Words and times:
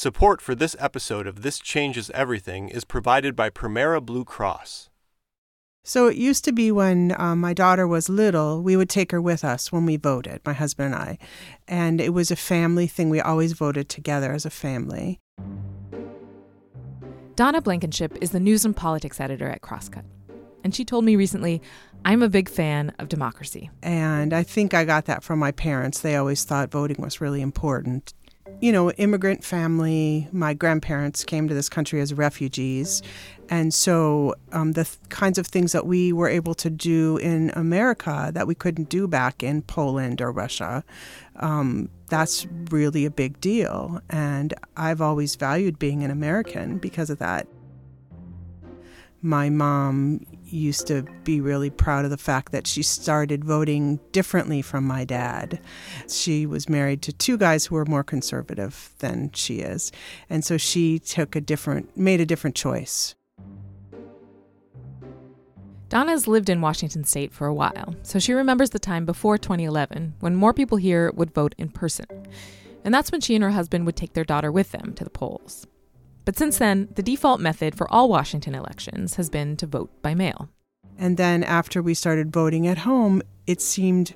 Support 0.00 0.40
for 0.40 0.54
this 0.54 0.74
episode 0.78 1.26
of 1.26 1.42
This 1.42 1.58
Changes 1.58 2.10
Everything 2.14 2.70
is 2.70 2.86
provided 2.86 3.36
by 3.36 3.50
Premera 3.50 4.00
Blue 4.00 4.24
Cross. 4.24 4.88
So 5.84 6.06
it 6.06 6.16
used 6.16 6.42
to 6.46 6.52
be 6.52 6.72
when 6.72 7.14
um, 7.18 7.38
my 7.38 7.52
daughter 7.52 7.86
was 7.86 8.08
little, 8.08 8.62
we 8.62 8.78
would 8.78 8.88
take 8.88 9.12
her 9.12 9.20
with 9.20 9.44
us 9.44 9.70
when 9.70 9.84
we 9.84 9.98
voted, 9.98 10.40
my 10.46 10.54
husband 10.54 10.94
and 10.94 11.02
I. 11.02 11.18
And 11.68 12.00
it 12.00 12.14
was 12.14 12.30
a 12.30 12.36
family 12.36 12.86
thing. 12.86 13.10
We 13.10 13.20
always 13.20 13.52
voted 13.52 13.90
together 13.90 14.32
as 14.32 14.46
a 14.46 14.50
family. 14.50 15.20
Donna 17.34 17.60
Blankinship 17.60 18.16
is 18.22 18.30
the 18.30 18.40
news 18.40 18.64
and 18.64 18.74
politics 18.74 19.20
editor 19.20 19.50
at 19.50 19.60
Crosscut. 19.60 20.06
And 20.64 20.74
she 20.74 20.86
told 20.86 21.04
me 21.04 21.14
recently, 21.14 21.60
I'm 22.06 22.22
a 22.22 22.30
big 22.30 22.48
fan 22.48 22.94
of 22.98 23.10
democracy. 23.10 23.70
And 23.82 24.32
I 24.32 24.44
think 24.44 24.72
I 24.72 24.86
got 24.86 25.04
that 25.04 25.22
from 25.22 25.38
my 25.38 25.52
parents. 25.52 26.00
They 26.00 26.16
always 26.16 26.44
thought 26.44 26.70
voting 26.70 27.02
was 27.02 27.20
really 27.20 27.42
important 27.42 28.14
you 28.60 28.72
know, 28.72 28.90
immigrant 28.92 29.42
family. 29.42 30.28
My 30.32 30.54
grandparents 30.54 31.24
came 31.24 31.48
to 31.48 31.54
this 31.54 31.68
country 31.68 32.00
as 32.00 32.12
refugees. 32.12 33.02
And 33.48 33.74
so 33.74 34.34
um, 34.52 34.72
the 34.72 34.84
th- 34.84 34.98
kinds 35.08 35.38
of 35.38 35.46
things 35.46 35.72
that 35.72 35.86
we 35.86 36.12
were 36.12 36.28
able 36.28 36.54
to 36.54 36.70
do 36.70 37.16
in 37.16 37.50
America 37.56 38.30
that 38.32 38.46
we 38.46 38.54
couldn't 38.54 38.88
do 38.88 39.08
back 39.08 39.42
in 39.42 39.62
Poland 39.62 40.20
or 40.20 40.30
Russia, 40.30 40.84
um, 41.36 41.88
that's 42.08 42.46
really 42.70 43.04
a 43.06 43.10
big 43.10 43.40
deal. 43.40 44.00
And 44.08 44.54
I've 44.76 45.00
always 45.00 45.34
valued 45.36 45.78
being 45.78 46.04
an 46.04 46.10
American 46.10 46.78
because 46.78 47.10
of 47.10 47.18
that. 47.18 47.48
My 49.22 49.50
mom 49.50 50.24
used 50.56 50.86
to 50.88 51.02
be 51.24 51.40
really 51.40 51.70
proud 51.70 52.04
of 52.04 52.10
the 52.10 52.16
fact 52.16 52.52
that 52.52 52.66
she 52.66 52.82
started 52.82 53.44
voting 53.44 54.00
differently 54.12 54.62
from 54.62 54.84
my 54.84 55.04
dad. 55.04 55.60
She 56.08 56.46
was 56.46 56.68
married 56.68 57.02
to 57.02 57.12
two 57.12 57.36
guys 57.36 57.66
who 57.66 57.74
were 57.74 57.84
more 57.84 58.04
conservative 58.04 58.90
than 58.98 59.30
she 59.32 59.60
is. 59.60 59.92
And 60.28 60.44
so 60.44 60.56
she 60.56 60.98
took 60.98 61.36
a 61.36 61.40
different 61.40 61.96
made 61.96 62.20
a 62.20 62.26
different 62.26 62.56
choice. 62.56 63.14
Donna's 65.88 66.28
lived 66.28 66.48
in 66.48 66.60
Washington 66.60 67.02
state 67.02 67.32
for 67.32 67.48
a 67.48 67.54
while, 67.54 67.96
so 68.02 68.20
she 68.20 68.32
remembers 68.32 68.70
the 68.70 68.78
time 68.78 69.04
before 69.04 69.36
2011 69.36 70.14
when 70.20 70.36
more 70.36 70.54
people 70.54 70.78
here 70.78 71.10
would 71.16 71.34
vote 71.34 71.52
in 71.58 71.68
person. 71.68 72.06
And 72.84 72.94
that's 72.94 73.10
when 73.10 73.20
she 73.20 73.34
and 73.34 73.42
her 73.42 73.50
husband 73.50 73.86
would 73.86 73.96
take 73.96 74.12
their 74.12 74.24
daughter 74.24 74.52
with 74.52 74.70
them 74.70 74.94
to 74.94 75.02
the 75.02 75.10
polls. 75.10 75.66
But 76.30 76.38
since 76.38 76.58
then, 76.58 76.86
the 76.94 77.02
default 77.02 77.40
method 77.40 77.74
for 77.74 77.92
all 77.92 78.08
Washington 78.08 78.54
elections 78.54 79.16
has 79.16 79.28
been 79.28 79.56
to 79.56 79.66
vote 79.66 79.90
by 80.00 80.14
mail. 80.14 80.48
And 80.96 81.16
then 81.16 81.42
after 81.42 81.82
we 81.82 81.92
started 81.92 82.32
voting 82.32 82.68
at 82.68 82.78
home, 82.78 83.20
it 83.48 83.60
seemed 83.60 84.14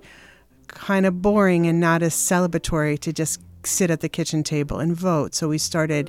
kind 0.69 1.07
of 1.07 1.20
boring 1.20 1.67
and 1.67 1.81
not 1.81 2.05
as 2.05 2.15
celebratory 2.15 3.01
to 3.01 3.12
just 3.12 3.41
sit 3.65 3.91
at 3.91 4.01
the 4.01 4.09
kitchen 4.09 4.45
table 4.45 4.79
and 4.79 4.95
vote. 4.95 5.35
So 5.35 5.48
we 5.48 5.59
started 5.59 6.09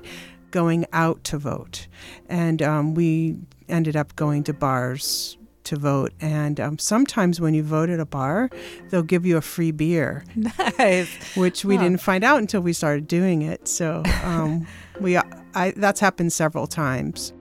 going 0.51 0.85
out 0.93 1.23
to 1.23 1.39
vote. 1.39 1.87
And 2.29 2.61
um, 2.61 2.93
we 2.93 3.37
ended 3.67 3.95
up 3.95 4.15
going 4.15 4.43
to 4.43 4.53
bars 4.53 5.39
to 5.65 5.75
vote. 5.75 6.13
And 6.21 6.59
um, 6.59 6.79
sometimes 6.79 7.41
when 7.41 7.53
you 7.53 7.63
vote 7.63 7.89
at 7.89 7.99
a 7.99 8.05
bar, 8.05 8.49
they'll 8.89 9.03
give 9.03 9.25
you 9.25 9.37
a 9.37 9.41
free 9.41 9.71
beer. 9.71 10.23
Nice. 10.35 11.35
Which 11.35 11.65
we 11.65 11.77
didn't 11.77 12.01
find 12.01 12.23
out 12.23 12.39
until 12.39 12.61
we 12.61 12.73
started 12.73 13.07
doing 13.07 13.41
it. 13.41 13.67
So 13.67 14.03
um, 14.23 14.67
we 14.99 15.17
I, 15.17 15.71
that's 15.75 15.99
happened 15.99 16.33
several 16.33 16.67
times. 16.67 17.33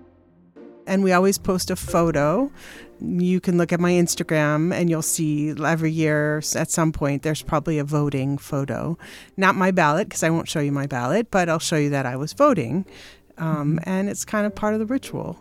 And 0.86 1.02
we 1.02 1.12
always 1.12 1.38
post 1.38 1.70
a 1.70 1.76
photo. 1.76 2.52
You 3.00 3.40
can 3.40 3.56
look 3.58 3.72
at 3.72 3.80
my 3.80 3.92
Instagram 3.92 4.72
and 4.72 4.88
you'll 4.90 5.02
see 5.02 5.50
every 5.50 5.90
year 5.90 6.42
at 6.54 6.70
some 6.70 6.92
point 6.92 7.22
there's 7.22 7.42
probably 7.42 7.78
a 7.78 7.84
voting 7.84 8.38
photo. 8.38 8.98
Not 9.36 9.56
my 9.56 9.70
ballot, 9.70 10.08
because 10.08 10.22
I 10.22 10.30
won't 10.30 10.48
show 10.48 10.60
you 10.60 10.72
my 10.72 10.86
ballot, 10.86 11.30
but 11.30 11.48
I'll 11.48 11.58
show 11.58 11.76
you 11.76 11.90
that 11.90 12.06
I 12.06 12.16
was 12.16 12.34
voting. 12.34 12.86
Um, 13.38 13.78
mm-hmm. 13.78 13.88
and 13.88 14.08
it's 14.08 14.24
kind 14.24 14.46
of 14.46 14.54
part 14.54 14.74
of 14.74 14.80
the 14.80 14.86
ritual. 14.86 15.40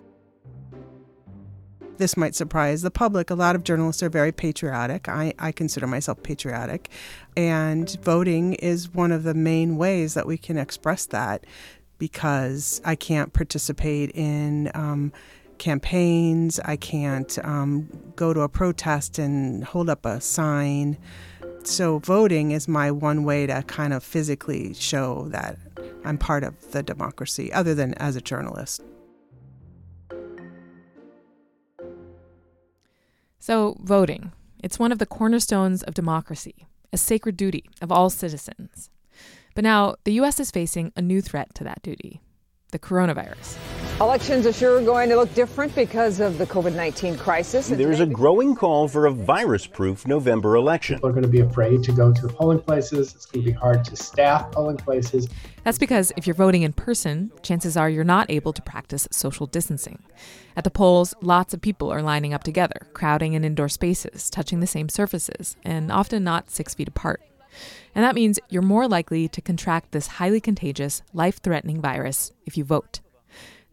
This 2.03 2.17
might 2.17 2.35
surprise 2.35 2.81
the 2.81 2.91
public. 2.91 3.29
A 3.29 3.33
lot 3.33 3.55
of 3.55 3.63
journalists 3.63 4.03
are 4.03 4.09
very 4.09 4.33
patriotic. 4.33 5.07
I, 5.07 5.33
I 5.39 5.53
consider 5.53 5.87
myself 5.87 6.21
patriotic. 6.21 6.89
And 7.37 7.89
voting 8.01 8.55
is 8.55 8.93
one 8.93 9.13
of 9.13 9.23
the 9.23 9.33
main 9.33 9.77
ways 9.77 10.13
that 10.13 10.27
we 10.27 10.37
can 10.37 10.57
express 10.57 11.05
that 11.05 11.45
because 11.99 12.81
I 12.83 12.95
can't 12.95 13.31
participate 13.31 14.11
in 14.15 14.69
um, 14.73 15.13
campaigns. 15.59 16.59
I 16.65 16.75
can't 16.75 17.39
um, 17.41 17.87
go 18.17 18.33
to 18.33 18.41
a 18.41 18.49
protest 18.49 19.17
and 19.17 19.63
hold 19.63 19.89
up 19.89 20.05
a 20.05 20.19
sign. 20.19 20.97
So, 21.63 21.99
voting 21.99 22.51
is 22.51 22.67
my 22.67 22.91
one 22.91 23.23
way 23.23 23.47
to 23.47 23.63
kind 23.63 23.93
of 23.93 24.03
physically 24.03 24.73
show 24.73 25.29
that 25.29 25.57
I'm 26.03 26.17
part 26.17 26.43
of 26.43 26.73
the 26.73 26.83
democracy, 26.83 27.53
other 27.53 27.73
than 27.73 27.93
as 27.93 28.17
a 28.17 28.21
journalist. 28.21 28.81
So, 33.45 33.75
voting. 33.81 34.31
It's 34.63 34.79
one 34.79 34.93
of 34.93 34.99
the 34.99 35.05
cornerstones 35.05 35.83
of 35.83 35.93
democracy, 35.93 36.65
a 36.93 36.97
sacred 36.97 37.35
duty 37.35 37.65
of 37.81 37.91
all 37.91 38.09
citizens. 38.09 38.89
But 39.53 39.65
now, 39.65 39.95
the 40.05 40.13
U.S. 40.13 40.39
is 40.39 40.49
facing 40.49 40.93
a 40.95 41.01
new 41.01 41.19
threat 41.21 41.53
to 41.55 41.65
that 41.65 41.81
duty 41.81 42.21
the 42.71 42.79
coronavirus. 42.79 43.57
Elections 44.01 44.47
are 44.47 44.51
sure 44.51 44.81
going 44.81 45.07
to 45.07 45.15
look 45.15 45.31
different 45.35 45.73
because 45.75 46.19
of 46.19 46.39
the 46.39 46.47
COVID 46.47 46.73
19 46.73 47.15
crisis. 47.15 47.67
There's 47.67 47.99
a 47.99 48.07
growing 48.07 48.55
call 48.55 48.87
for 48.87 49.05
a 49.05 49.11
virus 49.11 49.67
proof 49.67 50.07
November 50.07 50.55
election. 50.55 50.95
People 50.95 51.09
are 51.09 51.13
going 51.13 51.23
to 51.23 51.29
be 51.29 51.41
afraid 51.41 51.83
to 51.83 51.91
go 51.91 52.11
to 52.11 52.27
the 52.27 52.33
polling 52.33 52.59
places. 52.59 53.13
It's 53.13 53.27
going 53.27 53.45
to 53.45 53.51
be 53.51 53.55
hard 53.55 53.85
to 53.85 53.95
staff 53.95 54.51
polling 54.51 54.77
places. 54.77 55.29
That's 55.63 55.77
because 55.77 56.11
if 56.17 56.25
you're 56.25 56.33
voting 56.33 56.63
in 56.63 56.73
person, 56.73 57.31
chances 57.43 57.77
are 57.77 57.87
you're 57.87 58.03
not 58.03 58.31
able 58.31 58.51
to 58.53 58.63
practice 58.63 59.07
social 59.11 59.45
distancing. 59.45 59.99
At 60.57 60.63
the 60.63 60.71
polls, 60.71 61.13
lots 61.21 61.53
of 61.53 61.61
people 61.61 61.91
are 61.91 62.01
lining 62.01 62.33
up 62.33 62.43
together, 62.43 62.87
crowding 62.93 63.33
in 63.33 63.45
indoor 63.45 63.69
spaces, 63.69 64.27
touching 64.31 64.59
the 64.59 64.67
same 64.67 64.89
surfaces, 64.89 65.55
and 65.63 65.91
often 65.91 66.23
not 66.23 66.49
six 66.49 66.73
feet 66.73 66.87
apart. 66.87 67.21
And 67.93 68.03
that 68.03 68.15
means 68.15 68.39
you're 68.49 68.63
more 68.63 68.87
likely 68.87 69.27
to 69.27 69.39
contract 69.39 69.91
this 69.91 70.07
highly 70.07 70.41
contagious, 70.41 71.03
life 71.13 71.39
threatening 71.43 71.79
virus 71.79 72.31
if 72.47 72.57
you 72.57 72.63
vote. 72.63 72.99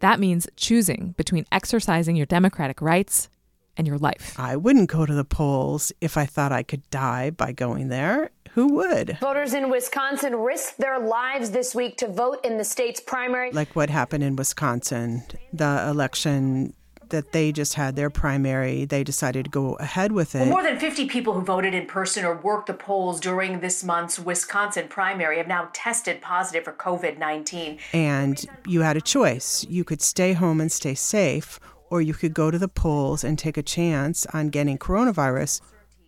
That 0.00 0.18
means 0.20 0.48
choosing 0.56 1.14
between 1.16 1.46
exercising 1.52 2.16
your 2.16 2.26
democratic 2.26 2.80
rights 2.82 3.28
and 3.76 3.86
your 3.86 3.98
life. 3.98 4.34
I 4.38 4.56
wouldn't 4.56 4.90
go 4.90 5.06
to 5.06 5.14
the 5.14 5.24
polls 5.24 5.92
if 6.00 6.16
I 6.16 6.26
thought 6.26 6.52
I 6.52 6.62
could 6.62 6.88
die 6.90 7.30
by 7.30 7.52
going 7.52 7.88
there. 7.88 8.30
Who 8.54 8.74
would? 8.74 9.18
Voters 9.20 9.54
in 9.54 9.70
Wisconsin 9.70 10.34
risked 10.34 10.78
their 10.78 10.98
lives 10.98 11.52
this 11.52 11.74
week 11.74 11.96
to 11.98 12.08
vote 12.08 12.44
in 12.44 12.58
the 12.58 12.64
state's 12.64 13.00
primary. 13.00 13.52
Like 13.52 13.76
what 13.76 13.90
happened 13.90 14.24
in 14.24 14.36
Wisconsin, 14.36 15.22
the 15.52 15.86
election 15.88 16.74
that 17.10 17.32
they 17.32 17.52
just 17.52 17.74
had 17.74 17.96
their 17.96 18.10
primary. 18.10 18.84
They 18.84 19.04
decided 19.04 19.44
to 19.44 19.50
go 19.50 19.74
ahead 19.74 20.12
with 20.12 20.34
it. 20.34 20.40
Well, 20.40 20.48
more 20.48 20.62
than 20.62 20.78
50 20.78 21.06
people 21.06 21.34
who 21.34 21.42
voted 21.42 21.74
in 21.74 21.86
person 21.86 22.24
or 22.24 22.36
worked 22.36 22.66
the 22.66 22.74
polls 22.74 23.20
during 23.20 23.60
this 23.60 23.84
month's 23.84 24.18
Wisconsin 24.18 24.88
primary 24.88 25.36
have 25.38 25.46
now 25.48 25.68
tested 25.72 26.20
positive 26.20 26.64
for 26.64 26.72
COVID 26.72 27.18
19. 27.18 27.78
And 27.92 28.44
you 28.66 28.80
had 28.80 28.96
a 28.96 29.00
choice. 29.00 29.64
You 29.68 29.84
could 29.84 30.02
stay 30.02 30.32
home 30.32 30.60
and 30.60 30.72
stay 30.72 30.94
safe, 30.94 31.60
or 31.90 32.00
you 32.00 32.14
could 32.14 32.34
go 32.34 32.50
to 32.50 32.58
the 32.58 32.68
polls 32.68 33.24
and 33.24 33.38
take 33.38 33.56
a 33.56 33.62
chance 33.62 34.26
on 34.26 34.48
getting 34.48 34.78
coronavirus. 34.78 35.60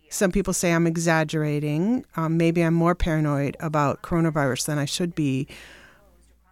Some 0.09 0.31
people 0.31 0.53
say 0.53 0.71
I'm 0.71 0.85
exaggerating. 0.85 2.05
Um, 2.15 2.37
maybe 2.37 2.61
I'm 2.61 2.75
more 2.75 2.93
paranoid 2.93 3.57
about 3.59 4.03
coronavirus 4.03 4.67
than 4.67 4.77
I 4.77 4.85
should 4.85 5.15
be. 5.15 5.47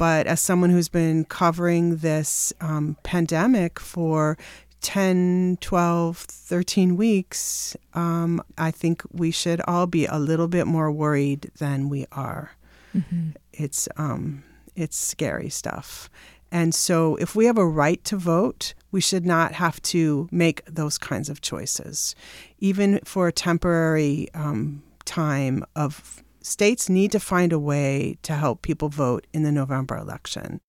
But 0.01 0.25
as 0.25 0.41
someone 0.41 0.72
who's 0.72 0.89
been 0.89 1.25
covering 1.25 1.97
this 1.97 2.51
um, 2.59 2.97
pandemic 3.03 3.79
for 3.79 4.35
10, 4.81 5.59
12, 5.62 6.17
13 6.17 6.97
weeks, 6.97 7.78
um, 7.94 8.41
I 8.57 8.72
think 8.72 9.03
we 9.12 9.29
should 9.29 9.62
all 9.67 9.85
be 9.85 10.07
a 10.07 10.17
little 10.17 10.47
bit 10.47 10.66
more 10.66 10.91
worried 10.91 11.51
than 11.59 11.88
we 11.88 12.07
are. 12.12 12.53
Mm-hmm. 12.95 13.29
It's, 13.53 13.88
um, 13.95 14.44
it's 14.75 14.97
scary 14.97 15.50
stuff. 15.50 16.09
And 16.51 16.74
so, 16.74 17.15
if 17.18 17.36
we 17.36 17.45
have 17.45 17.59
a 17.59 17.68
right 17.68 18.03
to 18.06 18.18
vote, 18.18 18.74
we 18.92 19.01
should 19.01 19.24
not 19.24 19.51
have 19.51 19.80
to 19.83 20.27
make 20.31 20.65
those 20.65 20.98
kinds 20.98 21.30
of 21.30 21.42
choices, 21.42 22.15
even 22.57 23.01
for 23.06 23.27
a 23.27 23.31
temporary 23.31 24.30
um, 24.33 24.81
time 25.06 25.63
of 25.75 26.24
states 26.41 26.89
need 26.89 27.11
to 27.11 27.19
find 27.19 27.53
a 27.53 27.59
way 27.59 28.17
to 28.23 28.33
help 28.33 28.61
people 28.61 28.89
vote 28.89 29.27
in 29.33 29.43
the 29.43 29.51
November 29.51 29.97
election. 29.97 30.59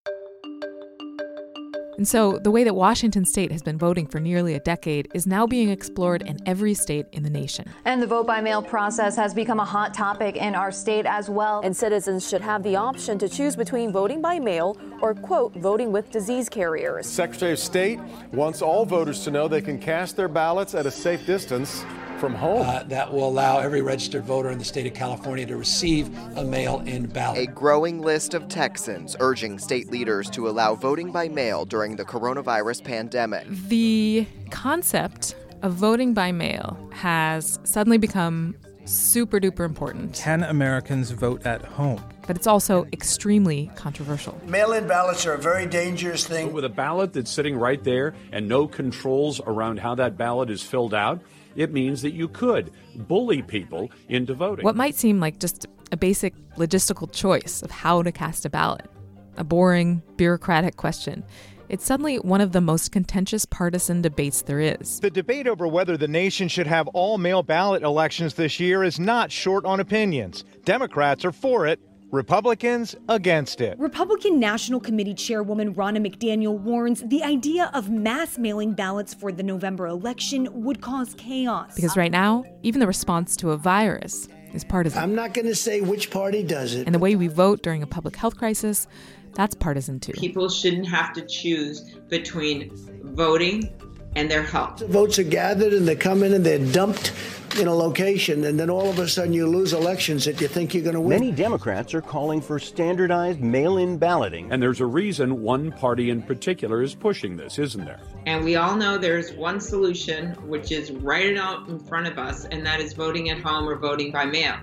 And 1.99 2.09
so, 2.09 2.39
the 2.39 2.51
way 2.51 2.65
that 2.65 2.75
Washington 2.75 3.27
state 3.27 3.53
has 3.53 3.63
been 3.63 3.77
voting 3.77 4.07
for 4.07 4.19
nearly 4.19 4.55
a 4.55 4.61
decade 4.61 5.09
is 5.15 5.27
now 5.27 5.47
being 5.47 5.69
explored 5.69 6.23
in 6.23 6.39
every 6.47 6.73
state 6.73 7.05
in 7.13 7.23
the 7.23 7.29
nation. 7.29 7.69
And 7.85 8.03
the 8.03 8.07
vote 8.07 8.27
by 8.27 8.41
mail 8.41 8.63
process 8.63 9.15
has 9.17 9.35
become 9.35 9.61
a 9.61 9.65
hot 9.65 9.93
topic 9.93 10.37
in 10.37 10.55
our 10.55 10.73
state 10.73 11.05
as 11.05 11.29
well. 11.29 11.61
And 11.63 11.77
citizens 11.77 12.27
should 12.27 12.41
have 12.41 12.63
the 12.63 12.77
option 12.77 13.19
to 13.19 13.29
choose 13.29 13.57
between 13.57 13.93
voting 13.93 14.23
by 14.23 14.39
mail 14.39 14.79
or, 15.03 15.15
quote, 15.15 15.55
voting 15.57 15.93
with 15.93 16.11
disease 16.11 16.49
carriers. 16.49 17.07
Secretary 17.07 17.53
of 17.53 17.59
State 17.59 18.01
wants 18.33 18.63
all 18.63 18.87
voters 18.87 19.23
to 19.25 19.31
know 19.31 19.47
they 19.47 19.61
can 19.61 19.79
cast 19.79 20.17
their 20.17 20.29
ballots 20.29 20.75
at 20.75 20.87
a 20.87 20.91
safe 20.91 21.27
distance 21.27 21.85
from 22.23 22.35
home. 22.37 22.63
Uh, 22.63 22.85
that 22.85 23.13
will 23.13 23.29
allow 23.29 23.59
every 23.59 23.83
registered 23.83 24.23
voter 24.23 24.53
in 24.53 24.59
the 24.59 24.65
state 24.65 24.87
of 24.87 24.95
California 24.95 25.45
to 25.45 25.57
receive 25.57 26.09
a 26.37 26.45
mail 26.45 26.79
in 26.87 27.05
ballot. 27.05 27.37
A 27.37 27.47
growing 27.51 28.01
list 28.01 28.33
of 28.33 28.47
Texans 28.47 29.17
urging 29.19 29.59
state 29.59 29.91
leaders 29.91 30.31
to 30.31 30.49
allow 30.49 30.77
voting 30.77 31.11
by 31.11 31.29
mail 31.29 31.65
during 31.65 31.97
the 31.97 32.05
coronavirus 32.05 32.85
pandemic. 32.85 33.49
The 33.67 34.25
concept 34.51 35.35
of 35.63 35.73
voting 35.73 36.15
by 36.15 36.31
mail 36.31 36.79
has 36.93 37.59
suddenly 37.65 37.99
become 37.99 38.55
super 38.85 39.41
duper 39.41 39.65
important. 39.65 40.15
Can 40.15 40.45
Americans 40.45 41.11
vote 41.11 41.45
at 41.45 41.65
home? 41.65 42.01
But 42.27 42.37
it's 42.37 42.47
also 42.47 42.87
extremely 42.93 43.71
controversial. 43.75 44.41
Mail 44.47 44.73
in 44.73 44.87
ballots 44.87 45.27
are 45.27 45.35
a 45.35 45.39
very 45.39 45.67
dangerous 45.67 46.27
thing. 46.27 46.53
With 46.53 46.65
a 46.65 46.69
ballot 46.69 47.13
that's 47.13 47.31
sitting 47.31 47.57
right 47.57 47.83
there 47.83 48.15
and 48.31 48.49
no 48.49 48.67
controls 48.67 49.41
around 49.47 49.79
how 49.79 49.95
that 49.97 50.17
ballot 50.17 50.51
is 50.51 50.63
filled 50.63 50.95
out, 50.95 51.21
it 51.57 51.73
means 51.73 52.03
that 52.03 52.13
you 52.13 52.29
could 52.29 52.73
bully 52.95 53.43
people 53.43 53.91
into 54.09 54.35
voting. 54.35 54.65
What 54.65 54.77
might 54.77 54.95
seem 54.95 55.21
like 55.21 55.39
just 55.39 55.67
a 55.91 55.97
basic 55.97 56.35
logistical 56.57 57.11
choice 57.13 57.63
of 57.63 57.71
how 57.71 58.03
to 58.03 58.13
cast 58.13 58.45
a 58.45 58.51
ballot, 58.51 58.89
a 59.37 59.45
boring, 59.45 60.03
bureaucratic 60.17 60.77
question 60.77 61.25
it's 61.73 61.87
suddenly 61.87 62.17
one 62.17 62.43
of 62.43 62.53
the 62.53 62.61
most 62.61 62.93
contentious 62.93 63.47
partisan 63.47 64.03
debates 64.03 64.43
there 64.43 64.61
is. 64.61 65.01
The 65.01 65.09
debate 65.09 65.49
over 65.49 65.67
whether 65.67 65.97
the 65.97 66.07
nation 66.07 66.49
should 66.49 66.67
have 66.67 66.87
all 66.89 67.17
mail 67.17 67.43
ballot 67.43 67.83
elections 67.83 68.35
this 68.35 68.61
year 68.61 68.85
is 68.85 69.01
not 69.01 69.33
short 69.33 69.65
on 69.65 69.81
opinions. 69.81 70.45
Democrats 70.67 71.25
are 71.25 71.33
for 71.33 71.67
it, 71.67 71.81
Republicans 72.13 72.95
against 73.09 73.63
it. 73.63 73.79
Republican 73.79 74.39
National 74.39 74.79
Committee 74.79 75.15
Chairwoman 75.15 75.75
Ronna 75.75 76.07
McDaniel 76.07 76.59
warns 76.59 77.03
the 77.07 77.23
idea 77.23 77.71
of 77.73 77.89
mass 77.89 78.37
mailing 78.37 78.75
ballots 78.75 79.15
for 79.15 79.33
the 79.33 79.43
November 79.43 79.87
election 79.87 80.47
would 80.63 80.83
cause 80.83 81.15
chaos. 81.17 81.75
Because 81.75 81.97
right 81.97 82.13
now, 82.13 82.45
even 82.63 82.81
the 82.81 82.87
response 82.87 83.35
to 83.37 83.53
a 83.53 83.57
virus 83.57 84.29
is 84.53 84.63
partisan. 84.63 85.03
I'm 85.03 85.15
not 85.15 85.33
going 85.33 85.47
to 85.47 85.55
say 85.55 85.81
which 85.81 86.11
party 86.11 86.43
does 86.43 86.75
it. 86.75 86.85
And 86.87 86.95
the 86.95 86.99
way 86.99 87.17
we 87.17 87.29
vote 87.29 87.63
during 87.63 87.83
a 87.83 87.87
public 87.87 88.15
health 88.15 88.37
crisis 88.37 88.87
that's 89.35 89.55
partisan 89.55 89.99
too. 89.99 90.13
People 90.13 90.51
shouldn't 90.51 90.87
have 90.89 91.15
to 91.15 91.23
choose 91.23 91.81
between 92.11 92.71
voting 93.15 93.73
and 94.17 94.31
their 94.31 94.43
health. 94.43 94.79
The 94.79 94.87
votes 94.87 95.19
are 95.19 95.25
gathered 95.25 95.73
and 95.73 95.87
they 95.87 95.97
come 95.97 96.23
in 96.23 96.35
and 96.35 96.45
they're 96.45 96.59
dumped 96.73 97.13
in 97.59 97.69
a 97.69 97.75
location, 97.75 98.45
and 98.45 98.59
then 98.59 98.71
all 98.71 98.89
of 98.89 98.99
a 98.99 99.07
sudden 99.07 99.35
you 99.35 99.47
lose 99.47 99.75
elections 99.75 100.25
that 100.25 100.41
you 100.41 100.49
think 100.49 100.73
you're 100.73 100.83
going 100.83 100.95
to 100.95 101.01
win. 101.01 101.21
Many 101.21 101.33
Democrats 101.33 101.93
are 101.93 102.01
calling 102.01 102.41
for 102.41 102.59
standardized 102.59 103.41
mail 103.41 103.77
in 103.77 103.99
balloting. 103.99 104.51
And 104.51 104.63
there's 104.63 104.81
a 104.81 104.87
reason 104.87 105.43
one 105.43 105.71
party 105.71 106.09
in 106.09 106.23
particular 106.23 106.83
is 106.83 106.95
pushing 106.95 107.37
this, 107.37 107.59
isn't 107.59 107.85
there? 107.85 108.01
And 108.25 108.43
we 108.43 108.57
all 108.57 108.75
know 108.75 108.97
there's 108.97 109.33
one 109.35 109.61
solution, 109.61 110.31
which 110.49 110.73
is 110.73 110.93
right 110.93 111.37
out 111.37 111.69
in 111.69 111.79
front 111.79 112.07
of 112.07 112.19
us, 112.19 112.47
and 112.47 112.65
that 112.65 112.81
is 112.81 112.95
voting 112.95 113.29
at 113.29 113.39
home 113.39 113.69
or 113.69 113.77
voting 113.77 114.13
by 114.13 114.25
mail. 114.25 114.57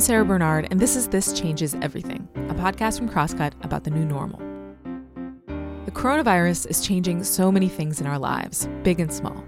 I'm 0.00 0.04
Sarah 0.04 0.24
Bernard, 0.24 0.66
and 0.70 0.80
this 0.80 0.96
is 0.96 1.08
This 1.08 1.30
Changes 1.38 1.76
Everything, 1.82 2.26
a 2.48 2.54
podcast 2.54 2.96
from 2.96 3.10
Crosscut 3.10 3.52
about 3.62 3.84
the 3.84 3.90
new 3.90 4.06
normal. 4.06 4.38
The 5.84 5.90
coronavirus 5.90 6.70
is 6.70 6.80
changing 6.80 7.22
so 7.22 7.52
many 7.52 7.68
things 7.68 8.00
in 8.00 8.06
our 8.06 8.18
lives, 8.18 8.66
big 8.82 8.98
and 8.98 9.12
small. 9.12 9.44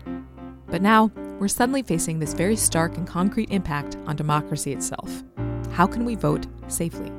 But 0.67 0.83
now, 0.83 1.11
we're 1.41 1.49
suddenly 1.49 1.81
facing 1.81 2.19
this 2.19 2.35
very 2.35 2.57
stark 2.57 2.99
and 2.99 3.07
concrete 3.07 3.51
impact 3.51 3.97
on 4.05 4.15
democracy 4.15 4.75
itself. 4.75 5.25
How 5.71 5.87
can 5.87 6.05
we 6.05 6.17
vote 6.17 6.47
safely? 6.69 7.11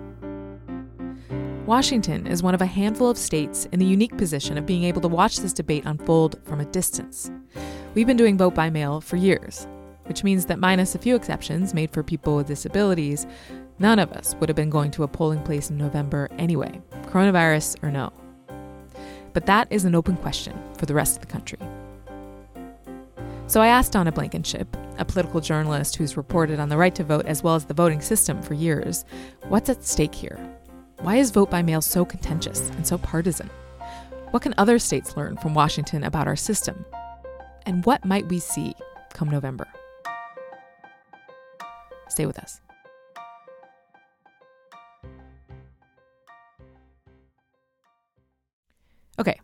Washington 1.66 2.28
is 2.28 2.44
one 2.44 2.54
of 2.54 2.62
a 2.62 2.68
handful 2.68 3.10
of 3.10 3.18
states 3.18 3.66
in 3.72 3.80
the 3.80 3.86
unique 3.88 4.16
position 4.16 4.60
of 4.60 4.68
being 4.68 4.84
able 4.84 5.02
to 5.02 5.08
watch 5.08 5.38
this 5.38 5.54
debate 5.54 5.86
unfold 5.88 6.40
from 6.44 6.60
a 6.60 6.66
distance. 6.66 7.32
We've 7.96 8.06
been 8.06 8.16
doing 8.16 8.38
vote 8.38 8.54
by 8.54 8.70
mail 8.70 9.02
for 9.02 9.16
years, 9.16 9.66
which 10.06 10.24
means 10.24 10.46
that, 10.46 10.60
minus 10.60 10.96
a 10.96 11.00
few 11.00 11.16
exceptions 11.16 11.74
made 11.74 11.92
for 11.92 12.04
people 12.04 12.36
with 12.36 12.48
disabilities, 12.48 13.26
none 13.80 14.00
of 14.00 14.12
us 14.12 14.36
would 14.36 14.50
have 14.50 14.56
been 14.56 14.70
going 14.70 14.92
to 14.92 15.04
a 15.04 15.08
polling 15.08 15.42
place 15.44 15.70
in 15.70 15.78
November 15.78 16.30
anyway, 16.38 16.82
coronavirus 17.04 17.82
or 17.84 17.92
no. 17.92 18.12
But 19.34 19.46
that 19.48 19.68
is 19.70 19.86
an 19.86 19.96
open 19.96 20.16
question 20.18 20.58
for 20.78 20.86
the 20.86 20.94
rest 20.94 21.16
of 21.16 21.22
the 21.22 21.32
country. 21.32 21.60
So 23.48 23.62
I 23.62 23.68
asked 23.68 23.92
Donna 23.92 24.12
Blankinship, 24.12 24.68
a 24.98 25.06
political 25.06 25.42
journalist 25.42 25.96
who's 25.96 26.18
reported 26.18 26.60
on 26.60 26.70
the 26.70 26.78
right 26.78 26.96
to 26.96 27.04
vote 27.04 27.26
as 27.26 27.44
well 27.44 27.56
as 27.56 27.66
the 27.66 27.74
voting 27.74 28.02
system 28.02 28.42
for 28.42 28.54
years, 28.54 29.06
what's 29.50 29.70
at 29.70 29.84
stake 29.84 30.16
here? 30.16 30.40
Why 31.02 31.18
is 31.18 31.32
vote 31.32 31.50
by 31.50 31.62
mail 31.62 31.82
so 31.82 32.06
contentious 32.06 32.70
and 32.70 32.88
so 32.88 32.98
partisan? 32.98 33.50
What 34.32 34.42
can 34.42 34.56
other 34.58 34.80
states 34.80 35.18
learn 35.18 35.38
from 35.38 35.54
Washington 35.54 36.04
about 36.04 36.28
our 36.28 36.36
system? 36.36 36.86
And 37.66 37.86
what 37.86 38.06
might 38.06 38.28
we 38.28 38.40
see 38.40 38.74
come 39.14 39.30
November? 39.30 39.68
Stay 42.10 42.26
with 42.26 42.40
us. 42.40 42.60
Okay, 49.20 49.40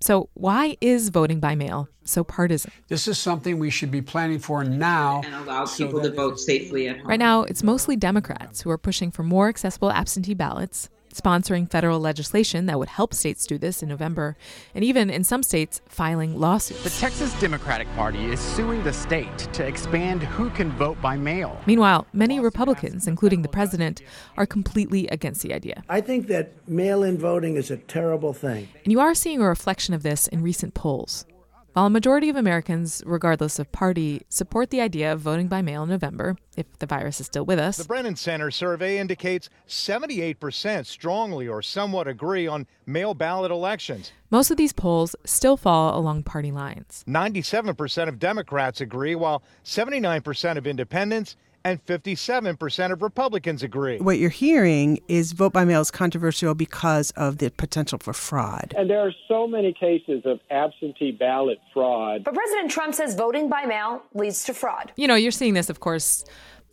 so 0.00 0.28
why 0.34 0.76
is 0.80 1.08
voting 1.08 1.38
by 1.38 1.54
mail 1.54 1.88
so 2.04 2.24
partisan? 2.24 2.72
This 2.88 3.06
is 3.06 3.16
something 3.16 3.58
we 3.58 3.70
should 3.70 3.90
be 3.90 4.02
planning 4.02 4.38
for 4.40 4.64
now. 4.64 5.22
And 5.24 5.34
allow 5.34 5.66
people 5.66 6.02
so 6.02 6.08
to 6.08 6.14
vote 6.14 6.40
safely 6.40 6.88
at 6.88 6.98
home. 6.98 7.06
Right 7.06 7.18
now, 7.18 7.42
it's 7.44 7.62
mostly 7.62 7.96
Democrats 7.96 8.60
who 8.62 8.70
are 8.70 8.78
pushing 8.78 9.10
for 9.10 9.22
more 9.22 9.48
accessible 9.48 9.90
absentee 9.92 10.34
ballots, 10.34 10.90
sponsoring 11.14 11.70
federal 11.70 12.00
legislation 12.00 12.66
that 12.66 12.78
would 12.78 12.88
help 12.88 13.14
states 13.14 13.46
do 13.46 13.56
this 13.56 13.82
in 13.82 13.88
November, 13.88 14.36
and 14.74 14.84
even 14.84 15.10
in 15.10 15.24
some 15.24 15.42
states, 15.42 15.80
filing 15.86 16.38
lawsuits. 16.38 16.82
The 16.82 16.90
Texas 16.90 17.38
Democratic 17.40 17.88
Party 17.94 18.26
is 18.26 18.40
suing 18.40 18.82
the 18.82 18.92
state 18.92 19.38
to 19.52 19.66
expand 19.66 20.22
who 20.22 20.50
can 20.50 20.72
vote 20.72 21.00
by 21.00 21.16
mail. 21.16 21.60
Meanwhile, 21.66 22.06
many 22.12 22.40
Republicans, 22.40 23.06
including 23.06 23.42
the 23.42 23.48
president, 23.48 24.02
are 24.36 24.46
completely 24.46 25.06
against 25.08 25.42
the 25.42 25.54
idea. 25.54 25.84
I 25.88 26.00
think 26.00 26.26
that 26.28 26.52
mail 26.68 27.02
in 27.02 27.16
voting 27.18 27.56
is 27.56 27.70
a 27.70 27.76
terrible 27.76 28.32
thing. 28.32 28.68
And 28.84 28.92
you 28.92 29.00
are 29.00 29.14
seeing 29.14 29.40
a 29.40 29.48
reflection 29.48 29.94
of 29.94 30.02
this 30.02 30.26
in 30.28 30.42
recent 30.42 30.74
polls. 30.74 31.26
While 31.74 31.86
a 31.86 31.90
majority 31.90 32.28
of 32.28 32.36
Americans, 32.36 33.02
regardless 33.04 33.58
of 33.58 33.72
party, 33.72 34.22
support 34.28 34.70
the 34.70 34.80
idea 34.80 35.12
of 35.12 35.18
voting 35.18 35.48
by 35.48 35.60
mail 35.60 35.82
in 35.82 35.88
November, 35.88 36.36
if 36.56 36.66
the 36.78 36.86
virus 36.86 37.18
is 37.18 37.26
still 37.26 37.44
with 37.44 37.58
us. 37.58 37.78
The 37.78 37.84
Brennan 37.84 38.14
Center 38.14 38.52
survey 38.52 38.96
indicates 38.98 39.50
78% 39.66 40.86
strongly 40.86 41.48
or 41.48 41.62
somewhat 41.62 42.06
agree 42.06 42.46
on 42.46 42.68
mail 42.86 43.12
ballot 43.12 43.50
elections. 43.50 44.12
Most 44.30 44.52
of 44.52 44.56
these 44.56 44.72
polls 44.72 45.16
still 45.24 45.56
fall 45.56 45.98
along 45.98 46.22
party 46.22 46.52
lines. 46.52 47.02
97% 47.08 48.08
of 48.08 48.20
Democrats 48.20 48.80
agree, 48.80 49.16
while 49.16 49.42
79% 49.64 50.56
of 50.56 50.68
independents 50.68 51.36
and 51.64 51.84
57% 51.86 52.92
of 52.92 53.02
Republicans 53.02 53.62
agree. 53.62 53.98
What 53.98 54.18
you're 54.18 54.30
hearing 54.30 55.00
is 55.08 55.32
vote 55.32 55.52
by 55.52 55.64
mail 55.64 55.80
is 55.80 55.90
controversial 55.90 56.54
because 56.54 57.10
of 57.12 57.38
the 57.38 57.50
potential 57.50 57.98
for 57.98 58.12
fraud. 58.12 58.74
And 58.76 58.88
there 58.88 59.00
are 59.00 59.12
so 59.28 59.46
many 59.46 59.72
cases 59.72 60.22
of 60.24 60.40
absentee 60.50 61.12
ballot 61.12 61.58
fraud. 61.72 62.24
But 62.24 62.34
President 62.34 62.70
Trump 62.70 62.94
says 62.94 63.14
voting 63.14 63.48
by 63.48 63.64
mail 63.64 64.02
leads 64.12 64.44
to 64.44 64.54
fraud. 64.54 64.92
You 64.96 65.08
know, 65.08 65.14
you're 65.14 65.32
seeing 65.32 65.54
this, 65.54 65.70
of 65.70 65.80
course, 65.80 66.24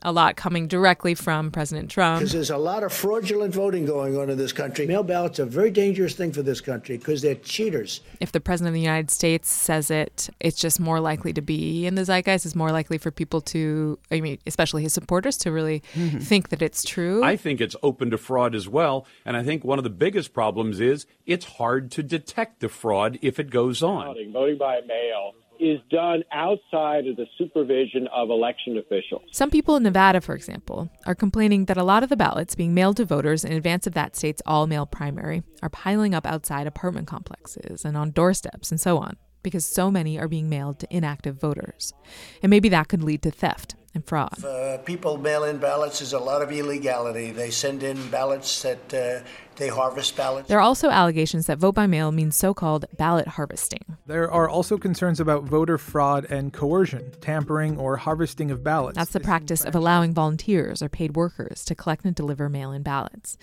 a 0.04 0.12
lot 0.12 0.36
coming 0.36 0.68
directly 0.68 1.14
from 1.14 1.52
President 1.52 1.90
Trump. 1.90 2.20
Because 2.20 2.34
there's 2.34 2.50
a 2.50 2.58
lot 2.58 2.84
of 2.84 2.92
fraudulent 2.92 3.54
voting 3.54 3.86
going 3.86 4.18
on 4.18 4.30
in 4.30 4.38
this 4.38 4.54
country. 4.54 4.88
Mail 4.88 5.04
ballots 5.04 5.40
are 5.40 5.44
a 5.44 5.48
very 5.48 5.72
dangerous 5.72 6.16
thing 6.16 6.32
for 6.32 6.42
this 6.42 6.62
country 6.62 6.98
because 6.98 7.22
they're 7.22 7.36
cheaters. 7.36 8.02
If 8.20 8.32
the 8.32 8.40
President 8.40 8.70
of 8.70 8.74
the 8.74 8.82
United 8.82 9.12
States 9.12 9.50
says 9.50 9.92
it, 9.92 10.30
it's 10.40 10.58
just 10.58 10.80
more 10.80 11.00
likely 11.00 11.34
to 11.34 11.42
be 11.42 11.86
in 11.86 11.96
the 11.96 12.06
zeitgeist. 12.06 12.46
It's 12.46 12.56
more 12.56 12.72
likely 12.72 12.98
for 12.98 13.12
people 13.12 13.42
to, 13.42 14.00
I 14.12 14.22
mean, 14.22 14.40
especially 14.48 14.84
his 14.84 14.94
supporters, 14.94 15.38
to 15.38 15.52
really 15.52 15.84
mm-hmm. 15.94 16.20
think 16.20 16.50
that 16.50 16.62
it's 16.62 16.84
true. 16.84 17.24
I 17.24 17.36
think 17.36 17.62
it's 17.62 17.76
open 17.84 18.12
to 18.12 18.18
fraud 18.18 18.56
as 18.56 18.68
well. 18.68 19.06
And 19.26 19.38
I 19.38 19.44
think 19.44 19.64
one 19.64 19.78
of 19.78 19.84
the 19.84 19.90
biggest 19.90 20.34
problems 20.34 20.80
is 20.80 21.06
it's 21.26 21.46
hard 21.46 21.92
to 21.92 22.04
detect 22.04 22.60
the 22.60 22.70
fraud 22.70 23.20
if 23.22 23.40
it 23.40 23.50
goes 23.50 23.84
on. 23.84 24.06
Voting, 24.08 24.32
voting 24.32 24.58
by 24.58 24.82
mail 24.88 25.34
is 25.62 25.80
done 25.92 26.24
outside 26.32 27.06
of 27.06 27.16
the 27.16 27.28
supervision 27.38 28.08
of 28.08 28.32
election 28.32 28.78
officials. 28.78 29.22
Some 29.32 29.52
people 29.52 29.76
in 29.76 29.84
Nevada, 29.84 30.20
for 30.20 30.34
example, 30.34 30.90
are 31.06 31.14
complaining 31.14 31.66
that 31.66 31.78
a 31.78 31.84
lot 31.84 32.02
of 32.02 32.10
the 32.10 32.18
ballots 32.18 32.56
being 32.56 32.74
mailed 32.74 32.98
to 32.98 33.06
voters 33.06 33.46
in 33.46 33.52
advance 33.52 33.86
of 33.86 33.94
that 33.94 34.16
state's 34.16 34.42
all 34.46 34.66
mail 34.66 34.88
primary 34.88 35.44
are 35.62 35.70
piling 35.70 36.16
up 36.16 36.26
outside 36.26 36.66
apartment 36.66 37.08
complexes 37.08 37.86
and 37.86 37.96
on 37.96 38.10
doorsteps 38.10 38.72
and 38.72 38.82
so 38.82 38.98
on, 38.98 39.18
because 39.44 39.64
so 39.64 39.92
many 39.92 40.18
are 40.18 40.28
being 40.28 40.50
mailed 40.50 40.80
to 40.80 40.88
inactive 40.90 41.40
voters. 41.40 41.94
And 42.42 42.50
maybe 42.50 42.70
that 42.70 42.88
could 42.88 43.04
lead 43.04 43.22
to 43.22 43.32
theft 43.32 43.76
and 43.94 44.06
fraud. 44.06 44.44
Uh, 44.44 44.78
people 44.80 45.18
mail 45.18 45.44
in 45.44 45.58
ballots, 45.58 46.00
there's 46.00 46.14
a 46.14 46.20
lot 46.20 46.42
of 46.42 46.52
illegality. 46.52 47.32
They 47.32 47.52
send 47.52 47.84
in 47.84 48.10
ballots 48.10 48.62
that 48.62 48.94
uh, 48.94 49.28
they 49.58 49.68
harvest 49.68 50.16
ballots. 50.16 50.48
There 50.48 50.58
are 50.58 50.62
also 50.62 50.90
allegations 50.90 51.48
that 51.48 51.58
vote 51.58 51.76
by 51.76 51.88
mail 51.88 52.12
means 52.12 52.36
so 52.36 52.54
called 52.54 52.86
ballot 52.98 53.28
harvesting. 53.28 53.98
There 54.08 54.32
are 54.32 54.48
also 54.48 54.78
concerns 54.78 55.20
about 55.20 55.44
voter 55.44 55.78
fraud 55.78 56.26
and 56.30 56.54
coercion, 56.54 57.12
tampering, 57.22 57.78
or 57.78 57.98
harvesting 57.98 58.50
of 58.52 58.64
ballots. 58.64 58.98
That's 58.98 59.12
the 59.12 59.20
practice 59.20 59.66
of 59.66 59.76
allowing 59.76 60.14
volunteers 60.14 60.82
or 60.82 60.90
paid 60.90 61.16
workers 61.16 61.66
to 61.66 61.76
collect 61.76 62.06
and 62.06 62.16
deliver 62.16 62.50
mail 62.50 62.72
in 62.72 62.84
ballots 62.84 63.38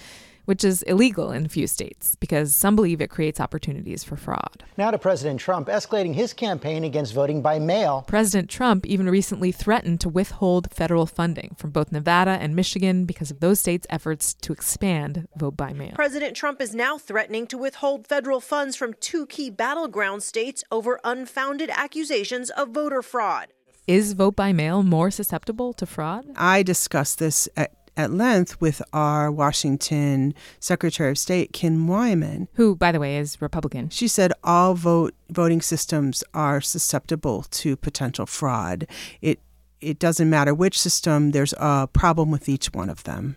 which 0.49 0.65
is 0.65 0.81
illegal 0.85 1.31
in 1.31 1.45
a 1.45 1.49
few 1.49 1.67
states 1.67 2.17
because 2.21 2.57
some 2.57 2.75
believe 2.75 3.03
it 3.03 3.11
creates 3.11 3.39
opportunities 3.39 4.03
for 4.03 4.17
fraud. 4.17 4.65
Now 4.79 4.91
to 4.91 4.97
President 4.97 5.39
Trump 5.39 5.69
escalating 5.69 6.15
his 6.15 6.33
campaign 6.33 6.85
against 6.85 7.13
voting 7.13 7.43
by 7.43 7.59
mail. 7.59 8.07
President 8.09 8.49
Trump 8.49 8.87
even 8.87 9.11
recently 9.11 9.53
threatened 9.53 10.01
to 10.01 10.09
withhold 10.09 10.73
federal 10.73 11.05
funding 11.05 11.55
from 11.59 11.69
both 11.69 11.93
Nevada 11.93 12.39
and 12.41 12.57
Michigan 12.57 13.05
because 13.05 13.31
of 13.31 13.41
those 13.41 13.61
states' 13.61 13.87
efforts 13.91 14.33
to 14.33 14.55
expand 14.55 15.29
vote 15.37 15.55
by 15.55 15.75
mail. 15.75 15.93
President 15.95 16.35
Trump 16.35 16.63
is 16.63 16.75
now 16.75 16.97
threatening 16.97 17.47
to 17.47 17.59
withhold 17.59 18.07
federal 18.07 18.41
funds 18.41 18.75
from 18.75 18.95
two 19.01 19.27
key 19.27 19.51
battleground 19.51 20.23
states 20.23 20.65
over 20.73 20.99
unfounded 21.05 21.69
accusations 21.75 22.49
of 22.49 22.71
voter 22.71 23.03
fraud. 23.03 23.49
Is 23.89 24.13
vote 24.13 24.37
by 24.37 24.53
mail 24.53 24.83
more 24.83 25.11
susceptible 25.11 25.73
to 25.73 25.87
fraud? 25.87 26.27
I 26.37 26.63
discussed 26.63 27.19
this 27.19 27.49
at, 27.57 27.73
at 27.99 28.13
length 28.13 28.59
with 28.61 28.81
our 28.93 29.31
Washington 29.31 30.33
Secretary 30.61 31.11
of 31.11 31.19
State, 31.19 31.53
Kim 31.53 31.89
Wyman, 31.89 32.49
who, 32.55 32.77
by 32.77 32.93
the 32.93 33.01
way, 33.01 33.19
is 33.19 33.43
Republican. 33.43 33.91
She 33.91 34.09
said 34.09 34.33
all 34.45 34.75
vote 34.75 35.15
voting 35.29 35.61
systems 35.61 36.25
are 36.33 36.61
susceptible 36.61 37.43
to 37.51 37.77
potential 37.77 38.25
fraud. 38.25 38.87
It 39.21 39.41
it 39.81 39.99
doesn't 39.99 40.29
matter 40.29 40.55
which 40.55 40.81
system. 40.81 41.31
There's 41.33 41.55
a 41.59 41.89
problem 41.93 42.31
with 42.31 42.49
each 42.49 42.73
one 42.73 42.89
of 42.89 43.05
them. 43.05 43.37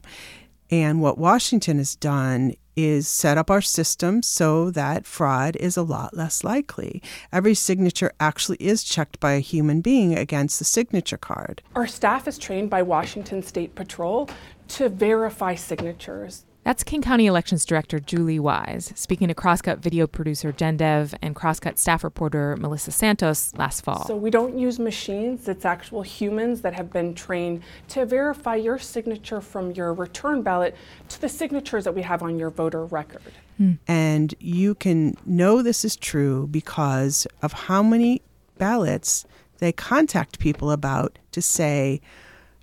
And 0.72 1.02
what 1.02 1.18
Washington 1.18 1.78
has 1.78 1.96
done 1.96 2.54
is 2.78 3.08
set 3.08 3.38
up 3.38 3.52
our 3.52 3.62
system 3.62 4.24
so 4.24 4.72
that 4.72 5.06
fraud 5.06 5.58
is 5.58 5.76
a 5.76 5.84
lot 5.84 6.16
less 6.16 6.44
likely. 6.44 7.04
Every 7.34 7.54
signature 7.54 8.14
actually 8.20 8.58
is 8.62 8.84
checked 8.84 9.20
by 9.20 9.34
a 9.34 9.40
human 9.40 9.82
being 9.82 10.18
against 10.18 10.60
the 10.60 10.66
signature 10.66 11.18
card. 11.18 11.62
Our 11.76 11.88
staff 11.88 12.28
is 12.28 12.38
trained 12.38 12.70
by 12.70 12.82
Washington 12.84 13.44
State 13.44 13.76
Patrol 13.76 14.30
to 14.70 14.88
verify 14.88 15.56
signatures. 15.56 16.46
That's 16.64 16.84
King 16.84 17.02
County 17.02 17.26
Elections 17.26 17.66
Director 17.66 18.00
Julie 18.00 18.40
Wise 18.40 18.94
speaking 18.96 19.28
to 19.30 19.34
Crosscut 19.34 19.80
video 19.80 20.06
producer 20.06 20.52
Jen 20.52 20.78
Dev 20.78 21.16
and 21.20 21.36
Crosscut 21.36 21.80
staff 21.80 22.04
reporter 22.04 22.56
Melissa 22.60 22.92
Santos 22.92 23.52
last 23.56 23.82
fall. 23.84 24.06
So 24.06 24.16
we 24.16 24.30
don't 24.30 24.58
use 24.58 24.78
machines, 24.78 25.48
it's 25.48 25.66
actual 25.66 26.04
humans 26.04 26.62
that 26.62 26.76
have 26.76 26.94
been 26.94 27.16
trained 27.16 27.64
to 27.90 28.06
verify 28.06 28.56
your 28.56 28.78
signature 28.78 29.42
from 29.42 29.72
your 29.72 29.92
return 29.94 30.44
ballot 30.44 30.76
to 31.10 31.20
the 31.20 31.30
signatures 31.30 31.84
that 31.86 31.96
we 31.96 32.04
have 32.04 32.22
on 32.22 32.38
your 32.38 32.52
voter 32.52 32.86
record. 32.86 33.34
Hmm. 33.58 33.74
And 33.88 34.36
you 34.40 34.76
can 34.76 35.16
know 35.26 35.64
this 35.64 35.84
is 35.84 35.96
true 35.96 36.46
because 36.46 37.26
of 37.42 37.54
how 37.54 37.82
many 37.82 38.22
ballots 38.60 39.26
they 39.58 39.72
contact 39.72 40.38
people 40.38 40.70
about 40.70 41.18
to 41.32 41.42
say, 41.42 42.02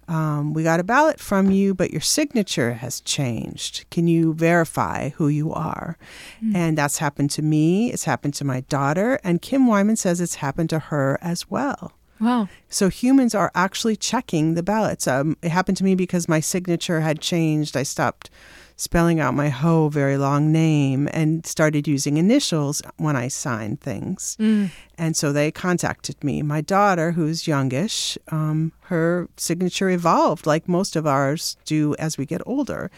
um, 0.08 0.54
we 0.54 0.62
got 0.62 0.80
a 0.80 0.84
ballot 0.84 1.20
from 1.20 1.50
you, 1.50 1.74
but 1.74 1.90
your 1.90 2.00
signature 2.00 2.74
has 2.74 3.00
changed. 3.02 3.84
Can 3.90 4.08
you 4.08 4.32
verify 4.32 5.10
who 5.10 5.28
you 5.28 5.52
are? 5.52 5.98
Mm. 6.42 6.56
And 6.56 6.78
that's 6.78 6.98
happened 6.98 7.30
to 7.32 7.42
me. 7.42 7.92
It's 7.92 8.04
happened 8.04 8.34
to 8.34 8.44
my 8.44 8.60
daughter. 8.62 9.20
And 9.22 9.42
Kim 9.42 9.66
Wyman 9.66 9.96
says 9.96 10.20
it's 10.20 10.36
happened 10.36 10.70
to 10.70 10.78
her 10.78 11.18
as 11.20 11.50
well. 11.50 11.92
Wow. 12.20 12.48
So 12.68 12.88
humans 12.88 13.34
are 13.34 13.52
actually 13.54 13.96
checking 13.96 14.54
the 14.54 14.62
ballots. 14.62 15.06
Um, 15.06 15.36
it 15.42 15.50
happened 15.50 15.76
to 15.76 15.84
me 15.84 15.94
because 15.94 16.28
my 16.28 16.40
signature 16.40 17.00
had 17.00 17.20
changed. 17.20 17.76
I 17.76 17.82
stopped 17.82 18.30
spelling 18.78 19.18
out 19.18 19.34
my 19.34 19.48
ho 19.48 19.88
very 19.88 20.16
long 20.16 20.52
name 20.52 21.08
and 21.12 21.44
started 21.44 21.88
using 21.88 22.16
initials 22.16 22.80
when 22.96 23.16
I 23.16 23.26
signed 23.26 23.80
things. 23.80 24.36
Mm. 24.40 24.70
And 24.96 25.16
so 25.16 25.32
they 25.32 25.50
contacted 25.50 26.22
me. 26.22 26.42
My 26.42 26.60
daughter, 26.60 27.12
who's 27.12 27.48
youngish, 27.48 28.16
um, 28.28 28.72
her 28.82 29.28
signature 29.36 29.90
evolved 29.90 30.46
like 30.46 30.68
most 30.68 30.94
of 30.94 31.06
ours 31.06 31.56
do 31.64 31.96
as 31.98 32.16
we 32.16 32.24
get 32.24 32.40
older. 32.46 32.90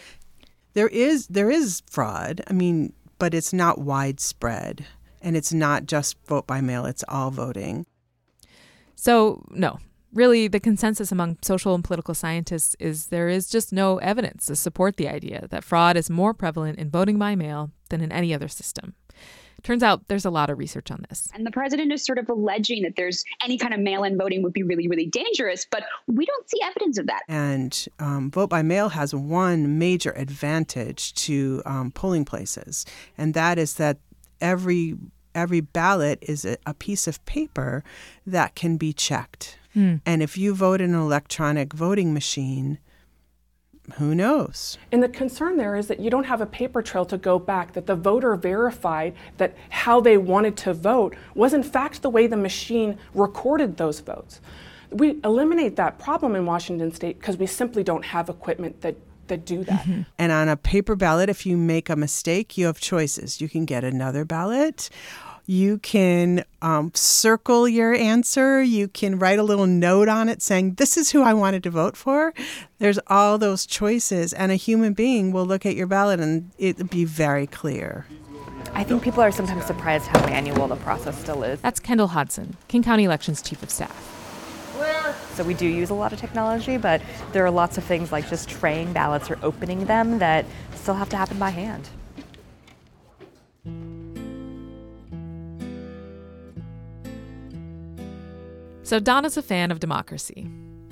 There 0.73 0.87
is 0.87 1.27
there 1.27 1.49
is 1.49 1.81
fraud. 1.89 2.41
I 2.47 2.53
mean, 2.53 2.93
but 3.17 3.33
it's 3.33 3.51
not 3.51 3.79
widespread. 3.79 4.85
And 5.23 5.35
it's 5.35 5.53
not 5.53 5.85
just 5.85 6.15
vote 6.27 6.47
by 6.47 6.61
mail, 6.61 6.85
it's 6.85 7.03
all 7.07 7.29
voting. 7.31 7.85
So, 8.95 9.43
no, 9.49 9.79
really 10.13 10.47
the 10.47 10.59
consensus 10.59 11.11
among 11.11 11.37
social 11.41 11.75
and 11.75 11.83
political 11.83 12.13
scientists 12.13 12.75
is 12.79 13.07
there 13.07 13.29
is 13.29 13.49
just 13.49 13.71
no 13.71 13.97
evidence 13.99 14.47
to 14.47 14.55
support 14.55 14.97
the 14.97 15.07
idea 15.07 15.47
that 15.49 15.63
fraud 15.63 15.97
is 15.97 16.09
more 16.09 16.33
prevalent 16.33 16.79
in 16.79 16.89
voting 16.89 17.17
by 17.17 17.35
mail 17.35 17.71
than 17.89 18.01
in 18.01 18.11
any 18.11 18.33
other 18.33 18.47
system. 18.47 18.93
Turns 19.63 19.83
out 19.83 20.07
there's 20.07 20.25
a 20.25 20.31
lot 20.31 20.49
of 20.49 20.57
research 20.57 20.89
on 20.89 21.05
this. 21.09 21.29
And 21.33 21.45
the 21.45 21.51
president 21.51 21.91
is 21.91 22.03
sort 22.03 22.17
of 22.17 22.27
alleging 22.29 22.81
that 22.81 22.95
there's 22.95 23.23
any 23.43 23.57
kind 23.57 23.73
of 23.73 23.79
mail 23.79 24.03
in 24.03 24.17
voting 24.17 24.41
would 24.41 24.53
be 24.53 24.63
really, 24.63 24.87
really 24.87 25.05
dangerous, 25.05 25.67
but 25.69 25.83
we 26.07 26.25
don't 26.25 26.49
see 26.49 26.59
evidence 26.63 26.97
of 26.97 27.07
that. 27.07 27.21
And 27.27 27.87
um, 27.99 28.31
vote 28.31 28.49
by 28.49 28.63
mail 28.63 28.89
has 28.89 29.13
one 29.13 29.77
major 29.77 30.11
advantage 30.13 31.13
to 31.13 31.61
um, 31.65 31.91
polling 31.91 32.25
places, 32.25 32.85
and 33.17 33.33
that 33.35 33.59
is 33.59 33.75
that 33.75 33.97
every 34.39 34.95
every 35.33 35.61
ballot 35.61 36.19
is 36.21 36.43
a, 36.43 36.57
a 36.65 36.73
piece 36.73 37.07
of 37.07 37.23
paper 37.25 37.83
that 38.25 38.55
can 38.55 38.77
be 38.77 38.91
checked. 38.91 39.57
Hmm. 39.73 39.95
And 40.05 40.21
if 40.21 40.37
you 40.37 40.53
vote 40.53 40.81
in 40.81 40.93
an 40.93 40.99
electronic 40.99 41.73
voting 41.73 42.13
machine, 42.13 42.79
who 43.95 44.13
knows? 44.13 44.77
And 44.91 45.01
the 45.01 45.09
concern 45.09 45.57
there 45.57 45.75
is 45.75 45.87
that 45.87 45.99
you 45.99 46.09
don't 46.09 46.25
have 46.25 46.41
a 46.41 46.45
paper 46.45 46.81
trail 46.81 47.05
to 47.05 47.17
go 47.17 47.39
back, 47.39 47.73
that 47.73 47.87
the 47.87 47.95
voter 47.95 48.35
verified 48.35 49.15
that 49.37 49.55
how 49.69 49.99
they 49.99 50.17
wanted 50.17 50.55
to 50.57 50.73
vote 50.73 51.15
was 51.35 51.53
in 51.53 51.63
fact 51.63 52.01
the 52.01 52.09
way 52.09 52.27
the 52.27 52.37
machine 52.37 52.97
recorded 53.13 53.77
those 53.77 53.99
votes. 53.99 54.39
We 54.91 55.19
eliminate 55.23 55.77
that 55.77 55.99
problem 55.99 56.35
in 56.35 56.45
Washington 56.45 56.93
state 56.93 57.19
because 57.19 57.37
we 57.37 57.47
simply 57.47 57.83
don't 57.83 58.05
have 58.05 58.29
equipment 58.29 58.81
that 58.81 58.95
that 59.27 59.45
do 59.45 59.63
that. 59.63 59.81
Mm-hmm. 59.81 60.01
And 60.19 60.31
on 60.31 60.49
a 60.49 60.57
paper 60.57 60.95
ballot, 60.95 61.29
if 61.29 61.45
you 61.45 61.55
make 61.55 61.89
a 61.89 61.95
mistake, 61.95 62.57
you 62.57 62.65
have 62.65 62.81
choices. 62.81 63.39
You 63.39 63.47
can 63.47 63.65
get 63.65 63.83
another 63.83 64.25
ballot. 64.25 64.89
You 65.45 65.79
can 65.79 66.45
um, 66.61 66.91
circle 66.93 67.67
your 67.67 67.93
answer. 67.93 68.61
You 68.61 68.87
can 68.87 69.19
write 69.19 69.39
a 69.39 69.43
little 69.43 69.67
note 69.67 70.07
on 70.07 70.29
it 70.29 70.41
saying, 70.41 70.75
This 70.75 70.97
is 70.97 71.11
who 71.11 71.23
I 71.23 71.33
wanted 71.33 71.63
to 71.63 71.69
vote 71.69 71.97
for. 71.97 72.33
There's 72.79 72.99
all 73.07 73.37
those 73.37 73.65
choices. 73.65 74.33
And 74.33 74.51
a 74.51 74.55
human 74.55 74.93
being 74.93 75.31
will 75.31 75.45
look 75.45 75.65
at 75.65 75.75
your 75.75 75.87
ballot 75.87 76.19
and 76.19 76.51
it'll 76.57 76.87
be 76.87 77.05
very 77.05 77.47
clear. 77.47 78.05
I 78.73 78.83
think 78.83 79.03
people 79.03 79.21
are 79.21 79.31
sometimes 79.31 79.65
surprised 79.65 80.07
how 80.07 80.25
manual 80.27 80.67
the 80.67 80.77
process 80.77 81.19
still 81.19 81.43
is. 81.43 81.59
That's 81.61 81.79
Kendall 81.79 82.07
Hodson, 82.07 82.55
King 82.67 82.83
County 82.83 83.03
Elections 83.03 83.41
Chief 83.41 83.61
of 83.61 83.69
Staff. 83.69 84.07
So 85.33 85.43
we 85.43 85.53
do 85.53 85.65
use 85.65 85.89
a 85.89 85.93
lot 85.93 86.13
of 86.13 86.19
technology, 86.19 86.77
but 86.77 87.01
there 87.31 87.45
are 87.45 87.51
lots 87.51 87.77
of 87.77 87.83
things 87.83 88.11
like 88.11 88.29
just 88.29 88.49
traying 88.49 88.93
ballots 88.93 89.29
or 89.29 89.37
opening 89.43 89.85
them 89.85 90.19
that 90.19 90.45
still 90.75 90.95
have 90.95 91.09
to 91.09 91.17
happen 91.17 91.39
by 91.39 91.49
hand. 91.49 91.89
So 98.91 98.99
Donna's 98.99 99.37
a 99.37 99.41
fan 99.41 99.71
of 99.71 99.79
democracy. 99.79 100.49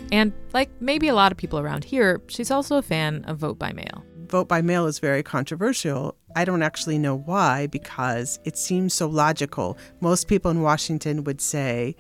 And 0.09 0.31
like 0.53 0.69
maybe 0.79 1.09
a 1.09 1.13
lot 1.13 1.33
of 1.33 1.37
people 1.37 1.59
around 1.59 1.83
here, 1.83 2.21
she's 2.27 2.49
also 2.49 2.77
a 2.77 2.81
fan 2.81 3.25
of 3.25 3.39
vote 3.39 3.59
by 3.59 3.73
mail. 3.73 4.05
Vote 4.29 4.47
by 4.47 4.61
mail 4.61 4.85
is 4.85 4.99
very 4.99 5.21
controversial. 5.21 6.15
I 6.33 6.45
don't 6.45 6.63
actually 6.63 6.97
know 6.97 7.17
why 7.17 7.67
because 7.67 8.39
it 8.45 8.57
seems 8.57 8.93
so 8.93 9.09
logical. 9.09 9.77
Most 9.99 10.29
people 10.29 10.49
in 10.49 10.61
Washington 10.61 11.25
would 11.25 11.41
say, 11.41 11.97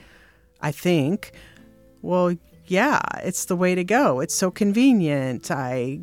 I 0.61 0.71
think, 0.71 1.33
well, 2.01 2.33
yeah, 2.67 3.01
it's 3.21 3.43
the 3.43 3.57
way 3.57 3.75
to 3.75 3.83
go. 3.83 4.21
It's 4.21 4.35
so 4.35 4.51
convenient. 4.51 5.51
I 5.51 5.99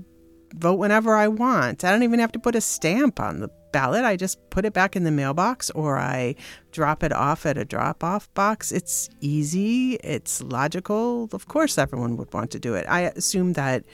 vote 0.56 0.74
whenever 0.74 1.16
I 1.16 1.28
want. 1.28 1.84
I 1.84 1.90
don't 1.90 2.02
even 2.02 2.20
have 2.20 2.32
to 2.32 2.38
put 2.38 2.54
a 2.54 2.60
stamp 2.60 3.18
on 3.18 3.40
the 3.40 3.48
I 3.76 4.16
just 4.16 4.38
put 4.50 4.64
it 4.64 4.72
back 4.72 4.96
in 4.96 5.04
the 5.04 5.10
mailbox 5.10 5.70
or 5.70 5.98
I 5.98 6.34
drop 6.72 7.02
it 7.02 7.12
off 7.12 7.46
at 7.46 7.56
a 7.58 7.64
drop 7.64 8.02
off 8.02 8.32
box. 8.34 8.72
It's 8.72 9.08
easy, 9.20 9.94
it's 9.96 10.42
logical. 10.42 11.28
Of 11.32 11.46
course, 11.48 11.78
everyone 11.78 12.16
would 12.16 12.32
want 12.32 12.50
to 12.52 12.58
do 12.58 12.74
it. 12.74 12.86
I 12.88 13.02
assume 13.02 13.54
that 13.54 13.84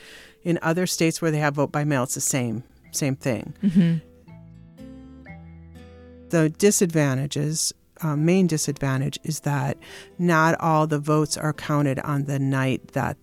in 0.42 0.58
other 0.62 0.86
states 0.86 1.22
where 1.22 1.30
they 1.30 1.38
have 1.38 1.54
vote 1.54 1.72
by 1.72 1.84
mail, 1.84 2.04
it's 2.04 2.14
the 2.14 2.20
same 2.20 2.64
same 2.92 3.16
thing. 3.16 3.54
Mm-hmm. 3.62 3.96
The 6.28 6.50
disadvantages 6.50 7.72
uh, 8.02 8.16
main 8.16 8.46
disadvantage 8.46 9.18
is 9.22 9.40
that 9.40 9.78
not 10.18 10.60
all 10.60 10.86
the 10.86 10.98
votes 10.98 11.36
are 11.36 11.52
counted 11.52 11.98
on 12.00 12.24
the 12.24 12.38
night 12.38 12.92
that 12.92 13.16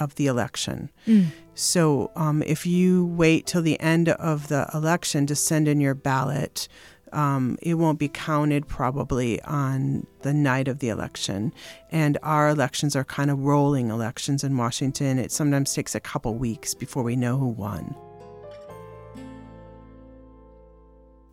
of 0.00 0.14
the 0.16 0.26
election. 0.26 0.90
Mm. 1.06 1.26
So 1.54 2.10
um, 2.16 2.42
if 2.42 2.66
you 2.66 3.06
wait 3.06 3.46
till 3.46 3.62
the 3.62 3.78
end 3.80 4.08
of 4.08 4.48
the 4.48 4.68
election 4.74 5.26
to 5.26 5.34
send 5.34 5.68
in 5.68 5.80
your 5.80 5.94
ballot, 5.94 6.68
um, 7.12 7.56
it 7.62 7.74
won't 7.74 7.98
be 7.98 8.08
counted 8.08 8.66
probably 8.66 9.40
on 9.42 10.06
the 10.22 10.34
night 10.34 10.66
of 10.66 10.80
the 10.80 10.88
election. 10.88 11.54
And 11.90 12.18
our 12.22 12.48
elections 12.48 12.96
are 12.96 13.04
kind 13.04 13.30
of 13.30 13.38
rolling 13.38 13.90
elections 13.90 14.42
in 14.42 14.56
Washington. 14.56 15.18
It 15.18 15.30
sometimes 15.30 15.72
takes 15.72 15.94
a 15.94 16.00
couple 16.00 16.34
weeks 16.34 16.74
before 16.74 17.04
we 17.04 17.14
know 17.14 17.38
who 17.38 17.48
won. 17.48 17.94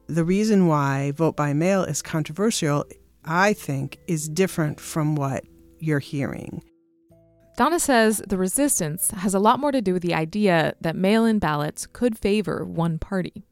The 0.07 0.23
reason 0.23 0.67
why 0.67 1.11
vote 1.11 1.35
by 1.35 1.53
mail 1.53 1.83
is 1.83 2.01
controversial, 2.01 2.85
I 3.25 3.53
think, 3.53 3.97
is 4.07 4.27
different 4.29 4.79
from 4.79 5.15
what 5.15 5.45
you're 5.79 5.99
hearing. 5.99 6.61
Donna 7.61 7.79
says 7.79 8.23
the 8.27 8.39
resistance 8.39 9.11
has 9.11 9.35
a 9.35 9.39
lot 9.39 9.59
more 9.59 9.71
to 9.71 9.83
do 9.83 9.93
with 9.93 10.01
the 10.01 10.15
idea 10.15 10.73
that 10.81 10.95
mail 10.95 11.25
in 11.25 11.37
ballots 11.37 11.85
could 11.85 12.17
favor 12.17 12.65
one 12.65 12.97
party. 12.97 13.43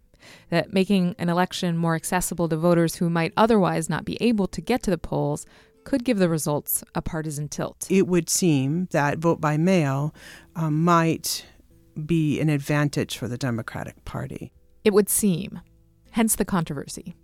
that 0.49 0.73
making 0.73 1.13
an 1.19 1.29
election 1.29 1.77
more 1.77 1.93
accessible 1.93 2.49
to 2.49 2.57
voters 2.57 2.95
who 2.95 3.07
might 3.07 3.31
otherwise 3.37 3.87
not 3.87 4.05
be 4.05 4.17
able 4.19 4.47
to 4.47 4.61
get 4.61 4.81
to 4.81 4.89
the 4.89 4.97
polls 4.97 5.45
could 5.83 6.03
give 6.03 6.17
the 6.17 6.27
results 6.27 6.83
a 6.95 7.03
partisan 7.03 7.47
tilt. 7.47 7.85
It 7.87 8.07
would 8.07 8.31
seem 8.31 8.87
that 8.89 9.19
vote 9.19 9.39
by 9.39 9.57
mail 9.57 10.15
um, 10.55 10.83
might 10.83 11.45
be 12.03 12.39
an 12.39 12.49
advantage 12.49 13.15
for 13.15 13.27
the 13.27 13.37
Democratic 13.37 14.05
Party. 14.05 14.51
It 14.83 14.91
would 14.91 15.07
seem, 15.07 15.59
hence 16.09 16.35
the 16.35 16.45
controversy. 16.45 17.15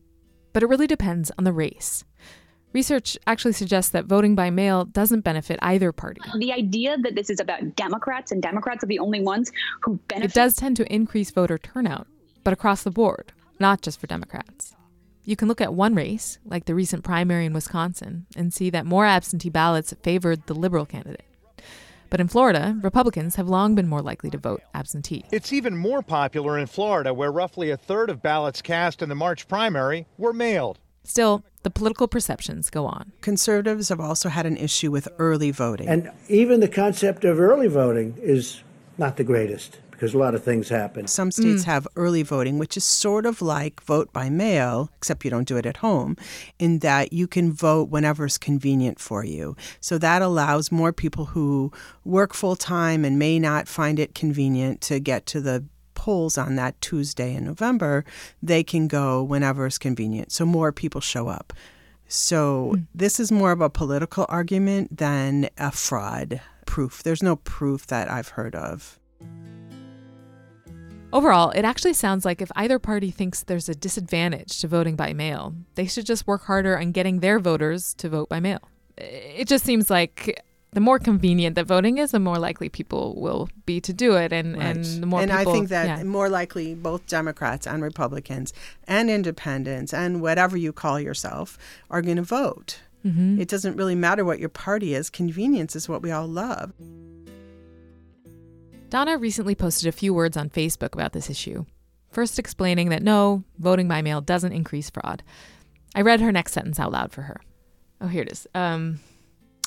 But 0.54 0.62
it 0.62 0.70
really 0.70 0.86
depends 0.86 1.32
on 1.36 1.46
the 1.46 1.52
race. 1.52 2.04
Research 2.76 3.18
actually 3.26 3.54
suggests 3.54 3.92
that 3.92 4.04
voting 4.04 4.36
by 4.36 4.50
mail 4.50 4.84
doesn't 4.84 5.22
benefit 5.22 5.58
either 5.62 5.94
party. 5.94 6.20
The 6.40 6.52
idea 6.52 6.98
that 6.98 7.16
this 7.16 7.30
is 7.30 7.40
about 7.40 7.78
Democrats 7.78 8.34
and 8.34 8.42
Democrats 8.42 8.84
are 8.84 8.88
the 8.88 9.00
only 9.00 9.22
ones 9.22 9.50
who 9.80 9.98
benefit. 10.10 10.32
It 10.32 10.34
does 10.34 10.58
tend 10.58 10.76
to 10.76 10.94
increase 10.94 11.32
voter 11.32 11.58
turnout, 11.58 12.06
but 12.44 12.52
across 12.52 12.84
the 12.84 12.92
board, 12.92 13.32
not 13.62 13.82
just 13.82 13.98
for 13.98 14.08
Democrats. 14.08 14.76
You 15.24 15.38
can 15.38 15.48
look 15.48 15.62
at 15.62 15.74
one 15.74 15.96
race, 15.96 16.38
like 16.44 16.66
the 16.66 16.76
recent 16.76 17.06
primary 17.06 17.46
in 17.46 17.54
Wisconsin, 17.54 18.26
and 18.36 18.54
see 18.54 18.70
that 18.72 18.86
more 18.86 19.06
absentee 19.06 19.50
ballots 19.50 19.94
favored 20.04 20.46
the 20.46 20.54
liberal 20.54 20.86
candidate. 20.86 21.24
But 22.10 22.20
in 22.20 22.28
Florida, 22.28 22.78
Republicans 22.84 23.38
have 23.38 23.48
long 23.48 23.76
been 23.76 23.88
more 23.88 24.02
likely 24.02 24.30
to 24.32 24.38
vote 24.38 24.62
absentee. 24.74 25.24
It's 25.32 25.54
even 25.54 25.78
more 25.78 26.02
popular 26.02 26.60
in 26.60 26.68
Florida, 26.68 27.14
where 27.14 27.32
roughly 27.32 27.70
a 27.70 27.78
third 27.78 28.10
of 28.10 28.22
ballots 28.22 28.62
cast 28.62 29.02
in 29.02 29.08
the 29.08 29.16
March 29.16 29.48
primary 29.48 30.08
were 30.18 30.34
mailed. 30.34 30.80
Still, 31.06 31.46
the 31.66 31.72
political 31.72 32.08
perceptions 32.08 32.70
go 32.70 32.86
on. 32.86 33.12
Conservatives 33.22 33.90
have 33.90 34.00
also 34.00 34.30
had 34.30 34.46
an 34.46 34.56
issue 34.56 34.92
with 34.92 35.08
early 35.18 35.50
voting. 35.50 35.88
And 35.88 36.12
even 36.30 36.60
the 36.60 36.68
concept 36.68 37.26
of 37.26 37.40
early 37.40 37.68
voting 37.68 38.16
is 38.22 38.62
not 39.00 39.18
the 39.18 39.24
greatest 39.24 39.80
because 39.90 40.14
a 40.14 40.18
lot 40.20 40.36
of 40.36 40.44
things 40.44 40.70
happen. 40.70 41.08
Some 41.08 41.32
states 41.32 41.64
mm. 41.64 41.66
have 41.66 41.88
early 41.96 42.22
voting, 42.22 42.60
which 42.60 42.78
is 42.78 42.84
sort 42.84 43.26
of 43.26 43.42
like 43.42 43.82
vote 43.82 44.14
by 44.14 44.30
mail, 44.30 44.92
except 44.98 45.26
you 45.26 45.32
don't 45.32 45.48
do 45.48 45.58
it 45.58 45.66
at 45.66 45.78
home, 45.78 46.18
in 46.60 46.80
that 46.80 47.12
you 47.12 47.28
can 47.28 47.52
vote 47.52 47.90
whenever 47.90 48.26
it's 48.26 48.38
convenient 48.38 49.00
for 49.00 49.26
you. 49.26 49.56
So 49.80 49.98
that 49.98 50.22
allows 50.22 50.72
more 50.72 50.94
people 50.94 51.26
who 51.26 51.72
work 52.04 52.36
full 52.36 52.56
time 52.56 53.04
and 53.04 53.18
may 53.18 53.40
not 53.40 53.68
find 53.68 53.98
it 53.98 54.14
convenient 54.14 54.82
to 54.82 55.00
get 55.00 55.26
to 55.28 55.42
the 55.42 55.66
polls 56.06 56.38
on 56.38 56.56
that 56.56 56.80
Tuesday 56.82 57.34
in 57.34 57.46
November, 57.46 58.06
they 58.44 58.64
can 58.64 58.88
go 58.88 59.24
whenever 59.24 59.66
it's 59.66 59.80
convenient. 59.80 60.32
So 60.32 60.46
more 60.46 60.72
people 60.72 61.02
show 61.02 61.30
up. 61.30 61.52
So 62.08 62.74
mm. 62.76 62.86
this 62.94 63.20
is 63.20 63.32
more 63.32 63.52
of 63.52 63.60
a 63.60 63.72
political 63.72 64.28
argument 64.30 64.96
than 64.96 65.50
a 65.58 65.72
fraud 65.72 66.42
proof. 66.68 67.02
There's 67.02 67.24
no 67.24 67.38
proof 67.38 67.88
that 67.88 68.08
I've 68.08 68.28
heard 68.28 68.54
of. 68.54 69.00
Overall, 71.12 71.50
it 71.50 71.66
actually 71.66 71.94
sounds 71.94 72.24
like 72.24 72.40
if 72.40 72.52
either 72.56 72.78
party 72.78 73.10
thinks 73.10 73.42
there's 73.42 73.68
a 73.68 73.74
disadvantage 73.74 74.60
to 74.60 74.68
voting 74.68 74.96
by 74.96 75.12
mail, 75.12 75.56
they 75.74 75.88
should 75.88 76.06
just 76.06 76.28
work 76.28 76.44
harder 76.44 76.78
on 76.78 76.92
getting 76.92 77.22
their 77.22 77.40
voters 77.40 77.96
to 77.96 78.10
vote 78.10 78.30
by 78.30 78.40
mail. 78.40 78.60
It 78.96 79.48
just 79.48 79.66
seems 79.66 79.90
like 79.90 80.40
the 80.76 80.82
more 80.82 81.00
convenient 81.00 81.56
that 81.56 81.66
voting 81.66 82.00
is, 82.00 82.12
the 82.12 82.20
more 82.20 82.38
likely 82.38 82.68
people 82.68 83.16
will 83.16 83.48
be 83.66 83.80
to 83.80 83.94
do 83.94 84.18
it, 84.18 84.34
and 84.34 84.58
right. 84.58 84.76
and 84.76 84.84
the 85.02 85.08
more. 85.08 85.22
And 85.22 85.32
people, 85.32 85.54
I 85.54 85.56
think 85.56 85.70
that 85.70 85.86
yeah. 85.88 86.04
more 86.04 86.28
likely 86.28 86.76
both 86.76 87.08
Democrats 87.08 87.66
and 87.66 87.82
Republicans 87.82 88.52
and 88.86 89.10
Independents 89.10 89.94
and 89.94 90.22
whatever 90.22 90.58
you 90.58 90.74
call 90.74 91.00
yourself 91.00 91.58
are 91.90 92.02
going 92.02 92.18
to 92.18 92.24
vote. 92.24 92.82
Mm-hmm. 93.06 93.40
It 93.40 93.48
doesn't 93.48 93.78
really 93.78 93.96
matter 93.96 94.26
what 94.26 94.40
your 94.40 94.50
party 94.50 94.94
is. 94.94 95.10
Convenience 95.10 95.78
is 95.78 95.88
what 95.88 96.02
we 96.02 96.12
all 96.12 96.28
love. 96.28 96.74
Donna 98.90 99.18
recently 99.18 99.56
posted 99.56 99.88
a 99.88 99.94
few 99.94 100.14
words 100.14 100.36
on 100.36 100.50
Facebook 100.50 100.94
about 100.94 101.14
this 101.14 101.30
issue. 101.30 101.66
First, 102.12 102.38
explaining 102.38 102.90
that 102.90 103.02
no, 103.02 103.46
voting 103.60 103.88
by 103.88 104.02
mail 104.02 104.20
doesn't 104.20 104.52
increase 104.52 104.90
fraud. 104.90 105.24
I 105.96 106.02
read 106.02 106.20
her 106.20 106.34
next 106.34 106.52
sentence 106.52 106.82
out 106.82 106.92
loud 106.92 107.14
for 107.14 107.22
her. 107.22 107.40
Oh, 108.02 108.08
here 108.08 108.24
it 108.24 108.32
is. 108.32 108.46
Um, 108.54 109.00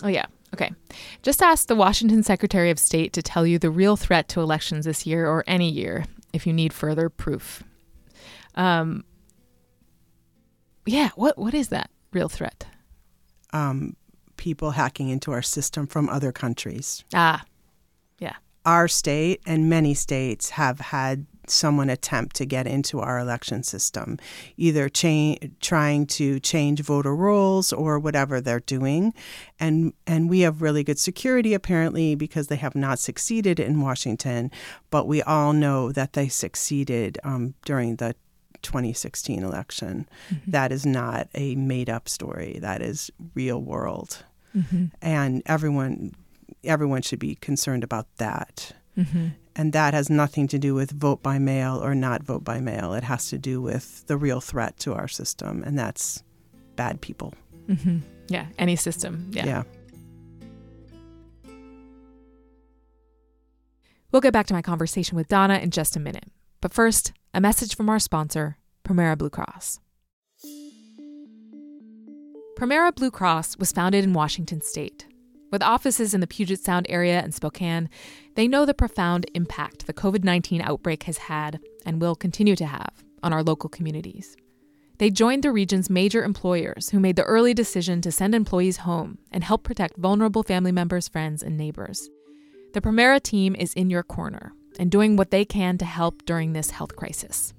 oh, 0.02 0.08
yeah. 0.08 0.26
Okay. 0.54 0.72
Just 1.22 1.42
ask 1.42 1.68
the 1.68 1.76
Washington 1.76 2.22
Secretary 2.22 2.70
of 2.70 2.78
State 2.78 3.12
to 3.12 3.22
tell 3.22 3.46
you 3.46 3.58
the 3.58 3.70
real 3.70 3.96
threat 3.96 4.28
to 4.30 4.40
elections 4.40 4.84
this 4.84 5.06
year 5.06 5.26
or 5.26 5.44
any 5.46 5.70
year 5.70 6.04
if 6.32 6.46
you 6.46 6.52
need 6.52 6.72
further 6.72 7.08
proof. 7.08 7.62
Um, 8.54 9.04
yeah, 10.86 11.10
what 11.16 11.38
what 11.38 11.54
is 11.54 11.68
that 11.68 11.90
real 12.12 12.28
threat? 12.28 12.66
Um, 13.52 13.96
people 14.36 14.72
hacking 14.72 15.10
into 15.10 15.32
our 15.32 15.42
system 15.42 15.86
from 15.86 16.08
other 16.08 16.32
countries. 16.32 17.04
Ah, 17.14 17.44
yeah. 18.18 18.36
Our 18.64 18.88
state 18.88 19.40
and 19.46 19.68
many 19.68 19.94
states 19.94 20.50
have 20.50 20.80
had 20.80 21.26
someone 21.50 21.90
attempt 21.90 22.36
to 22.36 22.46
get 22.46 22.66
into 22.66 23.00
our 23.00 23.18
election 23.18 23.62
system, 23.62 24.18
either 24.56 24.88
cha- 24.88 25.36
trying 25.60 26.06
to 26.06 26.40
change 26.40 26.80
voter 26.80 27.14
rolls 27.14 27.72
or 27.72 27.98
whatever 27.98 28.40
they're 28.40 28.60
doing. 28.60 29.14
And, 29.58 29.92
and 30.06 30.28
we 30.28 30.40
have 30.40 30.62
really 30.62 30.84
good 30.84 30.98
security, 30.98 31.54
apparently, 31.54 32.14
because 32.14 32.48
they 32.48 32.56
have 32.56 32.74
not 32.74 32.98
succeeded 32.98 33.60
in 33.60 33.80
Washington, 33.80 34.50
but 34.90 35.06
we 35.06 35.22
all 35.22 35.52
know 35.52 35.92
that 35.92 36.12
they 36.12 36.28
succeeded 36.28 37.18
um, 37.24 37.54
during 37.64 37.96
the 37.96 38.14
2016 38.62 39.42
election. 39.42 40.08
Mm-hmm. 40.30 40.50
That 40.50 40.72
is 40.72 40.84
not 40.84 41.28
a 41.34 41.54
made 41.54 41.88
up 41.88 42.08
story, 42.08 42.58
that 42.60 42.82
is 42.82 43.10
real 43.34 43.60
world. 43.60 44.24
Mm-hmm. 44.56 44.86
And 45.02 45.42
everyone 45.46 46.14
everyone 46.64 47.02
should 47.02 47.18
be 47.18 47.36
concerned 47.36 47.84
about 47.84 48.06
that. 48.16 48.72
Mm-hmm. 48.96 49.28
And 49.58 49.72
that 49.72 49.92
has 49.92 50.08
nothing 50.08 50.46
to 50.48 50.58
do 50.58 50.72
with 50.72 50.92
vote 50.92 51.20
by 51.20 51.40
mail 51.40 51.82
or 51.82 51.92
not 51.92 52.22
vote 52.22 52.44
by 52.44 52.60
mail. 52.60 52.94
It 52.94 53.02
has 53.02 53.28
to 53.30 53.38
do 53.38 53.60
with 53.60 54.06
the 54.06 54.16
real 54.16 54.40
threat 54.40 54.78
to 54.78 54.94
our 54.94 55.08
system, 55.08 55.64
and 55.66 55.76
that's 55.76 56.22
bad 56.76 57.00
people. 57.00 57.34
Mm-hmm. 57.68 57.98
Yeah, 58.28 58.46
any 58.56 58.76
system. 58.76 59.30
Yeah. 59.32 59.46
Yeah. 59.46 59.62
We'll 64.12 64.22
get 64.22 64.32
back 64.32 64.46
to 64.46 64.54
my 64.54 64.62
conversation 64.62 65.16
with 65.16 65.26
Donna 65.26 65.58
in 65.58 65.70
just 65.70 65.96
a 65.96 66.00
minute. 66.00 66.30
But 66.60 66.72
first, 66.72 67.12
a 67.34 67.40
message 67.40 67.74
from 67.74 67.90
our 67.90 67.98
sponsor, 67.98 68.58
Premera 68.84 69.18
Blue 69.18 69.28
Cross. 69.28 69.80
Premera 72.56 72.94
Blue 72.94 73.10
Cross 73.10 73.58
was 73.58 73.72
founded 73.72 74.04
in 74.04 74.12
Washington 74.12 74.60
state 74.60 75.06
with 75.50 75.62
offices 75.62 76.14
in 76.14 76.20
the 76.20 76.26
Puget 76.26 76.60
Sound 76.60 76.86
area 76.88 77.20
and 77.20 77.34
Spokane, 77.34 77.88
they 78.34 78.48
know 78.48 78.64
the 78.64 78.74
profound 78.74 79.26
impact 79.34 79.86
the 79.86 79.92
COVID 79.92 80.24
19 80.24 80.60
outbreak 80.60 81.04
has 81.04 81.18
had 81.18 81.60
and 81.86 82.00
will 82.00 82.14
continue 82.14 82.56
to 82.56 82.66
have 82.66 83.04
on 83.22 83.32
our 83.32 83.42
local 83.42 83.68
communities. 83.68 84.36
They 84.98 85.10
joined 85.10 85.44
the 85.44 85.52
region's 85.52 85.88
major 85.88 86.24
employers 86.24 86.90
who 86.90 86.98
made 86.98 87.16
the 87.16 87.22
early 87.22 87.54
decision 87.54 88.00
to 88.02 88.10
send 88.10 88.34
employees 88.34 88.78
home 88.78 89.18
and 89.30 89.44
help 89.44 89.62
protect 89.62 89.96
vulnerable 89.96 90.42
family 90.42 90.72
members, 90.72 91.06
friends, 91.06 91.42
and 91.42 91.56
neighbors. 91.56 92.08
The 92.74 92.80
Premera 92.80 93.22
team 93.22 93.54
is 93.54 93.72
in 93.74 93.90
your 93.90 94.02
corner 94.02 94.52
and 94.78 94.90
doing 94.90 95.16
what 95.16 95.30
they 95.30 95.44
can 95.44 95.78
to 95.78 95.84
help 95.84 96.24
during 96.24 96.52
this 96.52 96.72
health 96.72 96.96
crisis. 96.96 97.54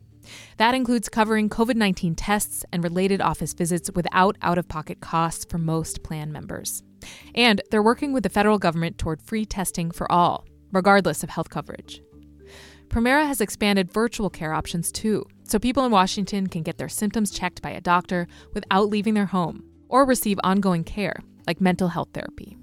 That 0.57 0.75
includes 0.75 1.09
covering 1.09 1.49
COVID 1.49 1.75
19 1.75 2.15
tests 2.15 2.65
and 2.71 2.83
related 2.83 3.21
office 3.21 3.53
visits 3.53 3.89
without 3.95 4.37
out 4.41 4.57
of 4.57 4.67
pocket 4.67 4.99
costs 4.99 5.45
for 5.49 5.57
most 5.57 6.03
plan 6.03 6.31
members. 6.31 6.83
And 7.35 7.61
they're 7.71 7.83
working 7.83 8.13
with 8.13 8.23
the 8.23 8.29
federal 8.29 8.57
government 8.57 8.97
toward 8.97 9.21
free 9.21 9.45
testing 9.45 9.91
for 9.91 10.11
all, 10.11 10.45
regardless 10.71 11.23
of 11.23 11.29
health 11.29 11.49
coverage. 11.49 12.01
Premera 12.89 13.27
has 13.27 13.39
expanded 13.39 13.93
virtual 13.93 14.29
care 14.29 14.53
options 14.53 14.91
too, 14.91 15.25
so 15.43 15.59
people 15.59 15.85
in 15.85 15.91
Washington 15.91 16.47
can 16.47 16.63
get 16.63 16.77
their 16.77 16.89
symptoms 16.89 17.29
checked 17.29 17.61
by 17.61 17.69
a 17.69 17.81
doctor 17.81 18.27
without 18.53 18.89
leaving 18.89 19.13
their 19.13 19.27
home 19.27 19.63
or 19.89 20.05
receive 20.05 20.39
ongoing 20.43 20.83
care, 20.83 21.15
like 21.45 21.61
mental 21.61 21.89
health 21.89 22.09
therapy. 22.13 22.57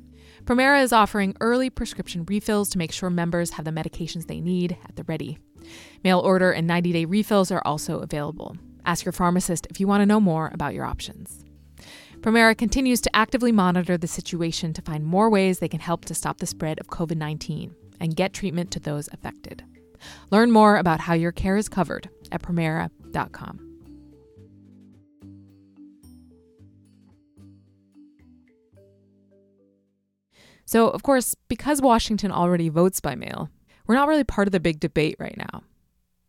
Premera 0.45 0.83
is 0.83 0.93
offering 0.93 1.37
early 1.41 1.71
prescription 1.71 2.25
refills 2.27 2.69
to 2.71 2.79
make 2.79 2.93
sure 2.93 3.11
members 3.11 3.51
have 3.51 3.65
the 3.65 3.71
medications 3.71 4.27
they 4.27 4.41
need 4.41 4.77
at 4.85 4.97
the 4.97 5.05
ready. 5.05 5.39
Mail 6.05 6.21
order 6.21 6.53
and 6.53 6.67
90 6.67 6.93
day 6.93 7.05
refills 7.05 7.51
are 7.51 7.63
also 7.65 7.99
available. 8.01 8.57
Ask 8.85 9.05
your 9.05 9.13
pharmacist 9.13 9.67
if 9.71 9.81
you 9.81 9.89
want 9.89 10.03
to 10.03 10.07
know 10.07 10.21
more 10.21 10.51
about 10.55 10.75
your 10.75 10.85
options. 10.85 11.46
Premera 12.21 12.57
continues 12.57 13.01
to 13.03 13.15
actively 13.15 13.53
monitor 13.53 13.97
the 13.97 14.09
situation 14.09 14.73
to 14.73 14.83
find 14.83 15.05
more 15.05 15.31
ways 15.31 15.59
they 15.59 15.69
can 15.69 15.81
help 15.81 16.05
to 16.07 16.15
stop 16.15 16.39
the 16.39 16.47
spread 16.47 16.81
of 16.81 16.89
COVID 16.89 17.17
19 17.17 17.75
and 18.01 18.17
get 18.17 18.33
treatment 18.33 18.71
to 18.73 18.81
those 18.81 19.09
affected. 19.13 19.65
Learn 20.31 20.51
more 20.51 20.77
about 20.77 21.01
how 21.01 21.15
your 21.15 21.33
care 21.33 21.57
is 21.57 21.69
covered 21.69 22.09
at 22.33 22.43
Premera.com. 22.43 23.67
So, 30.65 30.89
of 30.89 31.05
course, 31.05 31.37
because 31.47 31.81
Washington 31.81 32.33
already 32.33 32.69
votes 32.69 33.01
by 33.01 33.15
mail, 33.15 33.51
we're 33.87 33.95
not 33.95 34.09
really 34.09 34.25
part 34.25 34.49
of 34.49 34.53
the 34.53 34.59
big 34.59 34.81
debate 34.81 35.15
right 35.21 35.37
now. 35.37 35.63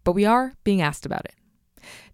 But 0.04 0.12
we 0.14 0.26
are 0.26 0.54
being 0.64 0.80
asked 0.80 1.08
about 1.08 1.26
it. 1.26 1.34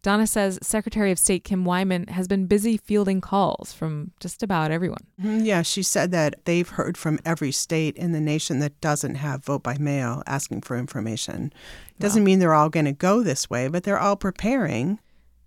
Donna 0.04 0.28
says 0.28 0.60
Secretary 0.62 1.12
of 1.12 1.18
State 1.18 1.46
Kim 1.46 1.64
Wyman 1.64 2.08
has 2.08 2.28
been 2.28 2.46
busy 2.46 2.76
fielding 2.78 3.22
calls 3.22 3.72
from 3.72 4.12
just 4.20 4.44
about 4.44 4.70
everyone. 4.70 5.06
Mhm, 5.22 5.46
Yeah, 5.46 5.62
she 5.62 5.82
said 5.82 6.12
that 6.12 6.44
they've 6.44 6.68
heard 6.68 6.98
from 6.98 7.20
every 7.26 7.54
state 7.54 7.96
in 7.96 8.12
the 8.12 8.20
nation 8.20 8.60
that 8.60 8.80
doesn't 8.82 9.16
have 9.16 9.46
vote 9.46 9.64
by 9.64 9.78
mail 9.78 10.22
asking 10.28 10.62
for 10.62 10.78
information. 10.78 11.54
Doesn't 12.00 12.26
mean 12.26 12.40
they're 12.40 12.54
all 12.54 12.70
going 12.70 12.86
to 12.86 12.92
go 12.92 13.24
this 13.24 13.50
way, 13.50 13.70
but 13.70 13.84
they're 13.84 14.00
all 14.00 14.18
preparing. 14.18 15.00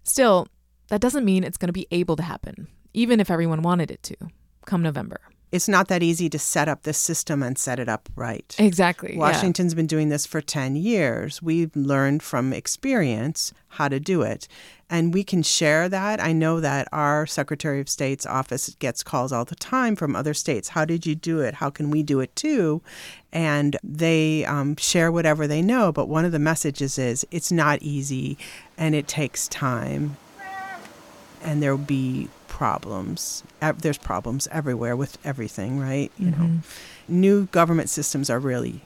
Still, 0.04 0.48
that 0.88 1.02
doesn't 1.02 1.24
mean 1.24 1.44
it's 1.44 1.58
going 1.58 1.68
to 1.68 1.72
be 1.74 1.86
able 1.90 2.16
to 2.16 2.22
happen, 2.22 2.66
even 2.94 3.20
if 3.20 3.30
everyone 3.30 3.60
wanted 3.60 3.90
it 3.90 4.02
to, 4.04 4.16
come 4.64 4.80
November. 4.80 5.20
It's 5.52 5.68
not 5.68 5.88
that 5.88 6.02
easy 6.02 6.28
to 6.30 6.38
set 6.38 6.68
up 6.68 6.82
this 6.82 6.98
system 6.98 7.42
and 7.42 7.56
set 7.56 7.78
it 7.78 7.88
up 7.88 8.08
right. 8.16 8.54
Exactly. 8.58 9.12
yeah. 9.14 9.20
Washington's 9.20 9.74
been 9.74 9.86
doing 9.86 10.08
this 10.08 10.26
for 10.26 10.40
10 10.40 10.76
years. 10.76 11.40
We've 11.40 11.74
learned 11.76 12.22
from 12.22 12.52
experience 12.52 13.52
how 13.68 13.88
to 13.88 14.00
do 14.00 14.22
it. 14.22 14.48
And 14.88 15.12
we 15.12 15.24
can 15.24 15.42
share 15.42 15.88
that. 15.88 16.20
I 16.20 16.32
know 16.32 16.60
that 16.60 16.88
our 16.92 17.26
Secretary 17.26 17.80
of 17.80 17.88
State's 17.88 18.26
office 18.26 18.74
gets 18.78 19.02
calls 19.02 19.32
all 19.32 19.44
the 19.44 19.56
time 19.56 19.96
from 19.96 20.14
other 20.14 20.34
states. 20.34 20.68
How 20.70 20.84
did 20.84 21.06
you 21.06 21.14
do 21.14 21.40
it? 21.40 21.54
How 21.54 21.70
can 21.70 21.90
we 21.90 22.02
do 22.02 22.20
it 22.20 22.34
too? 22.36 22.82
And 23.32 23.76
they 23.82 24.44
um, 24.44 24.76
share 24.76 25.10
whatever 25.10 25.46
they 25.46 25.62
know. 25.62 25.92
But 25.92 26.08
one 26.08 26.24
of 26.24 26.32
the 26.32 26.38
messages 26.38 26.98
is 26.98 27.26
it's 27.30 27.50
not 27.50 27.82
easy 27.82 28.38
and 28.78 28.94
it 28.94 29.08
takes 29.08 29.48
time. 29.48 30.16
And 31.42 31.62
there 31.62 31.76
will 31.76 31.84
be 31.84 32.28
problems. 32.56 33.42
There's 33.60 33.98
problems 33.98 34.48
everywhere 34.50 34.96
with 34.96 35.18
everything, 35.22 35.78
right? 35.78 36.10
You 36.18 36.30
know, 36.30 36.46
Mhm. 36.48 36.58
new 37.06 37.46
government 37.48 37.90
systems 37.90 38.30
are 38.30 38.38
really 38.38 38.80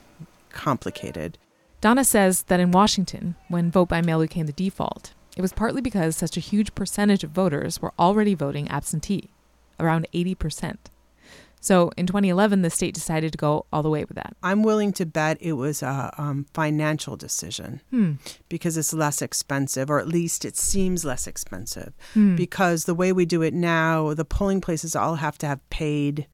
complicated. 0.51 1.39
Donna 1.81 2.03
says 2.03 2.43
that 2.49 2.59
in 2.59 2.73
Washington, 2.73 3.37
when 3.49 3.71
vote 3.71 3.89
by 3.89 4.03
mail 4.03 4.21
became 4.21 4.47
the 4.47 4.53
default, 4.65 5.13
it 5.37 5.41
was 5.41 5.53
partly 5.53 5.81
because 5.81 6.17
such 6.17 6.37
a 6.37 6.41
huge 6.41 6.75
percentage 6.75 7.23
of 7.23 7.31
voters 7.31 7.81
were 7.81 7.93
already 7.97 8.35
voting 8.35 8.69
absentee, 8.69 9.31
around 9.79 10.05
80%. 10.13 10.91
So 11.61 11.91
in 11.97 12.07
2011, 12.07 12.63
the 12.63 12.71
state 12.71 12.95
decided 12.95 13.33
to 13.33 13.39
go 13.39 13.67
all 13.73 13.83
the 13.83 13.91
way 13.91 14.05
with 14.05 14.17
that. 14.17 14.35
I'm 14.43 14.63
willing 14.63 14.93
to 14.95 15.05
bet 15.07 15.37
it 15.41 15.53
was 15.53 15.83
a 15.83 16.13
um, 16.17 16.47
financial 16.55 17.17
decision 17.17 17.83
Hmm. 17.91 18.13
because 18.49 18.77
it's 18.79 18.95
less 18.95 19.21
expensive, 19.21 19.91
or 19.91 20.01
at 20.01 20.09
least 20.09 20.45
it 20.45 20.57
seems 20.57 21.05
less 21.05 21.27
expensive. 21.27 21.93
Hmm. 22.15 22.35
Because 22.35 22.85
the 22.85 22.95
way 22.95 23.13
we 23.13 23.27
do 23.27 23.43
it 23.43 23.53
now, 23.53 24.15
the 24.15 24.25
polling 24.25 24.61
places 24.61 24.97
all 24.97 25.17
have 25.17 25.37
to 25.39 25.47
have 25.47 25.61
paid 25.71 26.27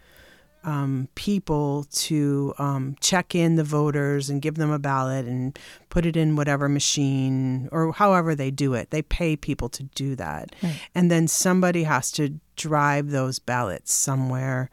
um, 0.64 1.08
people 1.14 1.86
to 1.92 2.52
um, 2.58 2.96
check 3.00 3.34
in 3.36 3.54
the 3.54 3.62
voters 3.64 4.28
and 4.28 4.42
give 4.42 4.56
them 4.56 4.70
a 4.72 4.80
ballot 4.80 5.24
and 5.24 5.56
put 5.90 6.04
it 6.04 6.16
in 6.16 6.34
whatever 6.34 6.68
machine 6.68 7.68
or 7.70 7.92
however 7.92 8.34
they 8.34 8.50
do 8.50 8.74
it. 8.74 8.90
They 8.90 9.02
pay 9.02 9.36
people 9.36 9.68
to 9.70 9.84
do 9.84 10.16
that. 10.16 10.54
Right. 10.62 10.80
And 10.94 11.08
then 11.08 11.28
somebody 11.28 11.84
has 11.84 12.10
to 12.12 12.40
drive 12.56 13.10
those 13.10 13.38
ballots 13.38 13.94
somewhere. 13.94 14.68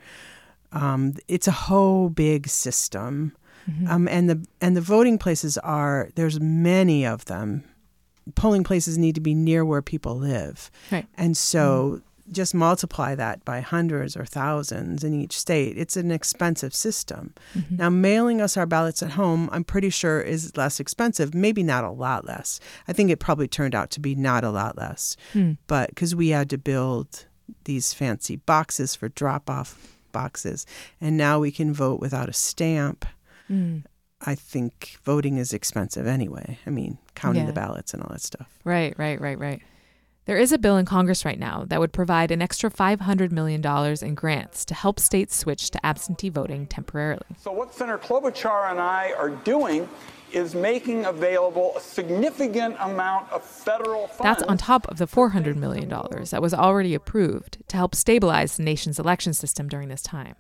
Um, 0.73 1.13
it's 1.27 1.47
a 1.47 1.51
whole 1.51 2.09
big 2.09 2.47
system. 2.47 3.33
Um, 3.87 4.09
and 4.09 4.29
the 4.29 4.45
and 4.59 4.75
the 4.75 4.81
voting 4.81 5.17
places 5.17 5.57
are 5.59 6.09
there's 6.15 6.37
many 6.41 7.05
of 7.05 7.23
them. 7.25 7.63
Polling 8.35 8.63
places 8.65 8.97
need 8.97 9.15
to 9.15 9.21
be 9.21 9.33
near 9.33 9.63
where 9.63 9.81
people 9.81 10.17
live, 10.17 10.69
Right. 10.91 11.05
and 11.17 11.37
so 11.37 12.01
just 12.31 12.53
multiply 12.53 13.15
that 13.15 13.43
by 13.45 13.59
hundreds 13.61 14.17
or 14.17 14.25
thousands 14.25 15.03
in 15.03 15.13
each 15.13 15.37
state. 15.37 15.77
It's 15.77 15.95
an 15.97 16.09
expensive 16.11 16.73
system. 16.73 17.33
Now, 17.69 17.89
mailing 17.89 18.41
us 18.41 18.55
our 18.57 18.65
ballots 18.65 19.01
at 19.03 19.11
home, 19.11 19.49
I'm 19.51 19.63
pretty 19.65 19.89
sure 19.89 20.19
is 20.21 20.55
less 20.57 20.79
expensive. 20.81 21.33
Maybe 21.33 21.63
not 21.63 21.83
a 21.85 21.89
lot 21.89 22.25
less. 22.25 22.59
I 22.87 22.93
think 22.93 23.09
it 23.11 23.19
probably 23.19 23.47
turned 23.47 23.75
out 23.75 23.91
to 23.91 23.99
be 24.01 24.13
not 24.15 24.43
a 24.43 24.51
lot 24.51 24.77
less, 24.77 25.15
Hmm. 25.33 25.53
but 25.67 25.89
because 25.89 26.15
we 26.15 26.29
had 26.29 26.49
to 26.49 26.57
build 26.57 27.25
these 27.65 27.93
fancy 27.93 28.37
boxes 28.37 28.93
for 28.95 29.07
drop 29.09 29.49
off 29.49 29.77
boxes, 30.13 30.65
and 31.01 31.17
now 31.17 31.39
we 31.39 31.51
can 31.51 31.73
vote 31.73 31.99
without 31.99 32.29
a 32.29 32.33
stamp. 32.33 33.05
Hmm. 33.47 33.79
I 34.25 34.35
think 34.35 34.95
voting 35.03 35.35
is 35.37 35.51
expensive 35.51 36.07
anyway. 36.07 36.57
I 36.65 36.69
mean, 36.69 36.97
counting 37.15 37.41
Yeah. 37.41 37.47
the 37.47 37.53
ballots 37.53 37.93
and 37.93 38.01
all 38.01 38.09
that 38.11 38.21
stuff. 38.21 38.47
Right, 38.63 38.97
right, 38.97 39.19
right, 39.19 39.37
right. 39.37 39.61
There 40.25 40.37
is 40.37 40.53
a 40.53 40.57
bill 40.57 40.77
in 40.77 40.85
Congress 40.85 41.25
right 41.25 41.37
now 41.37 41.65
that 41.67 41.81
would 41.81 41.91
provide 41.91 42.31
an 42.31 42.41
extra 42.41 42.69
$500 42.71 43.33
million 43.33 43.61
in 44.01 44.15
grants 44.15 44.63
to 44.63 44.73
help 44.73 44.97
states 45.01 45.35
switch 45.35 45.69
to 45.71 45.85
absentee 45.85 46.29
voting 46.29 46.65
temporarily. 46.67 47.25
So, 47.41 47.51
what 47.51 47.73
Senator 47.75 47.97
Klobuchar 47.97 48.71
and 48.71 48.79
I 48.79 49.11
are 49.17 49.31
doing 49.31 49.89
is 50.33 50.55
making 50.55 51.05
available 51.05 51.73
a 51.77 51.79
significant 51.79 52.75
amount 52.79 53.31
of 53.31 53.43
federal 53.43 54.07
funds. 54.07 54.23
That's 54.23 54.43
on 54.43 54.57
top 54.57 54.87
of 54.87 54.97
the 54.97 55.07
$400 55.07 55.55
million 55.55 55.89
that 55.89 56.41
was 56.41 56.53
already 56.53 56.93
approved 56.93 57.59
to 57.67 57.77
help 57.77 57.95
stabilize 57.95 58.57
the 58.57 58.63
nation's 58.63 58.99
election 58.99 59.33
system 59.33 59.67
during 59.67 59.89
this 59.89 60.01
time. 60.01 60.35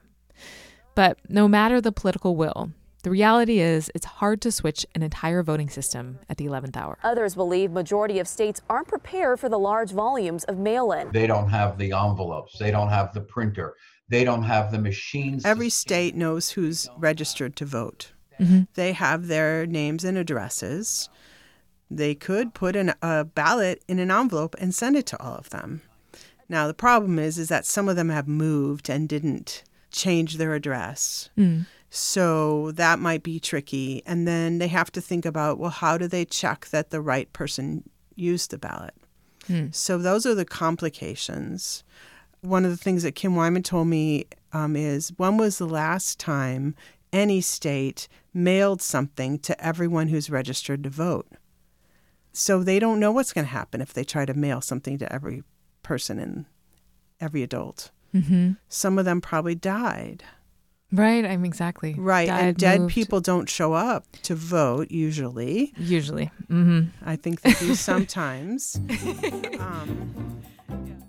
But 0.95 1.17
no 1.29 1.47
matter 1.47 1.81
the 1.81 1.91
political 1.91 2.35
will, 2.35 2.71
the 3.03 3.09
reality 3.09 3.59
is 3.59 3.91
it's 3.93 4.05
hard 4.05 4.41
to 4.41 4.51
switch 4.51 4.85
an 4.95 5.03
entire 5.03 5.43
voting 5.43 5.69
system 5.69 6.19
at 6.29 6.37
the 6.37 6.45
11th 6.45 6.77
hour. 6.77 6.97
Others 7.03 7.35
believe 7.35 7.71
majority 7.71 8.19
of 8.19 8.27
states 8.29 8.61
aren't 8.69 8.87
prepared 8.87 9.39
for 9.39 9.49
the 9.49 9.59
large 9.59 9.91
volumes 9.91 10.45
of 10.45 10.57
mail-in. 10.57 11.11
They 11.11 11.27
don't 11.27 11.49
have 11.49 11.77
the 11.77 11.91
envelopes. 11.91 12.57
They 12.57 12.71
don't 12.71 12.89
have 12.89 13.13
the 13.13 13.21
printer. 13.21 13.73
They 14.07 14.23
don't 14.23 14.43
have 14.43 14.71
the 14.71 14.79
machines. 14.79 15.43
Every 15.43 15.69
state 15.69 16.15
knows 16.15 16.51
who's 16.51 16.89
registered 16.97 17.55
to 17.57 17.65
vote. 17.65 18.13
Mhm. 18.43 18.67
They 18.73 18.93
have 18.93 19.27
their 19.27 19.65
names 19.65 20.03
and 20.03 20.17
addresses. 20.17 21.09
They 21.89 22.15
could 22.15 22.53
put 22.53 22.75
an, 22.75 22.93
a 23.01 23.23
ballot 23.23 23.83
in 23.87 23.99
an 23.99 24.11
envelope 24.11 24.55
and 24.59 24.73
send 24.73 24.95
it 24.95 25.05
to 25.07 25.21
all 25.21 25.35
of 25.35 25.49
them. 25.49 25.81
Now 26.49 26.67
the 26.67 26.73
problem 26.73 27.19
is, 27.19 27.37
is 27.37 27.49
that 27.49 27.65
some 27.65 27.87
of 27.87 27.95
them 27.95 28.09
have 28.09 28.27
moved 28.27 28.89
and 28.89 29.07
didn't 29.07 29.63
change 29.91 30.37
their 30.37 30.53
address. 30.53 31.29
Mm. 31.37 31.65
So 31.89 32.71
that 32.71 32.97
might 32.97 33.21
be 33.21 33.39
tricky. 33.39 34.01
And 34.05 34.27
then 34.27 34.57
they 34.57 34.67
have 34.67 34.91
to 34.93 35.01
think 35.01 35.25
about, 35.25 35.59
well, 35.59 35.69
how 35.69 35.97
do 35.97 36.07
they 36.07 36.25
check 36.25 36.67
that 36.69 36.89
the 36.89 36.99
right 36.99 37.31
person 37.33 37.83
used 38.15 38.49
the 38.49 38.57
ballot? 38.57 38.95
Hmm. 39.45 39.67
So 39.71 39.99
those 39.99 40.25
are 40.25 40.33
the 40.33 40.45
complications. 40.45 41.83
One 42.41 42.65
of 42.65 42.71
the 42.71 42.77
things 42.77 43.03
that 43.03 43.13
Kim 43.13 43.35
Wyman 43.35 43.61
told 43.61 43.87
me 43.87 44.25
um, 44.53 44.75
is 44.75 45.13
when 45.17 45.37
was 45.37 45.59
the 45.59 45.67
last 45.67 46.19
time 46.19 46.73
any 47.11 47.41
state 47.41 48.07
mailed 48.33 48.81
something 48.81 49.39
to 49.39 49.65
everyone 49.65 50.07
who's 50.07 50.29
registered 50.29 50.83
to 50.83 50.89
vote? 50.89 51.27
So 52.31 52.63
they 52.63 52.79
don't 52.79 52.99
know 52.99 53.11
what's 53.11 53.31
going 53.33 53.45
to 53.45 53.51
happen 53.53 53.79
if 53.81 53.93
they 53.93 54.03
try 54.03 54.25
to 54.25 54.33
mail 54.33 54.59
something 54.61 54.97
to 54.97 55.11
every 55.13 55.43
person 55.83 56.17
and 56.19 56.45
every 57.19 57.43
adult. 57.43 57.91
Mhm. 58.13 58.57
Some 58.69 58.97
of 58.97 59.05
them 59.05 59.21
probably 59.21 59.55
died. 59.55 60.23
Right, 60.91 61.25
I'm 61.25 61.43
exactly. 61.45 61.95
Right, 61.97 62.29
and 62.29 62.55
dead 62.55 62.81
moved. 62.81 62.93
people 62.93 63.19
don't 63.19 63.49
show 63.49 63.73
up 63.73 64.05
to 64.23 64.35
vote 64.35 64.91
usually. 64.91 65.73
Usually. 65.77 66.29
hmm 66.47 66.81
I 67.03 67.15
think 67.15 67.41
they 67.41 67.53
do 67.53 67.73
sometimes. 67.89 68.79
um, 69.59 70.41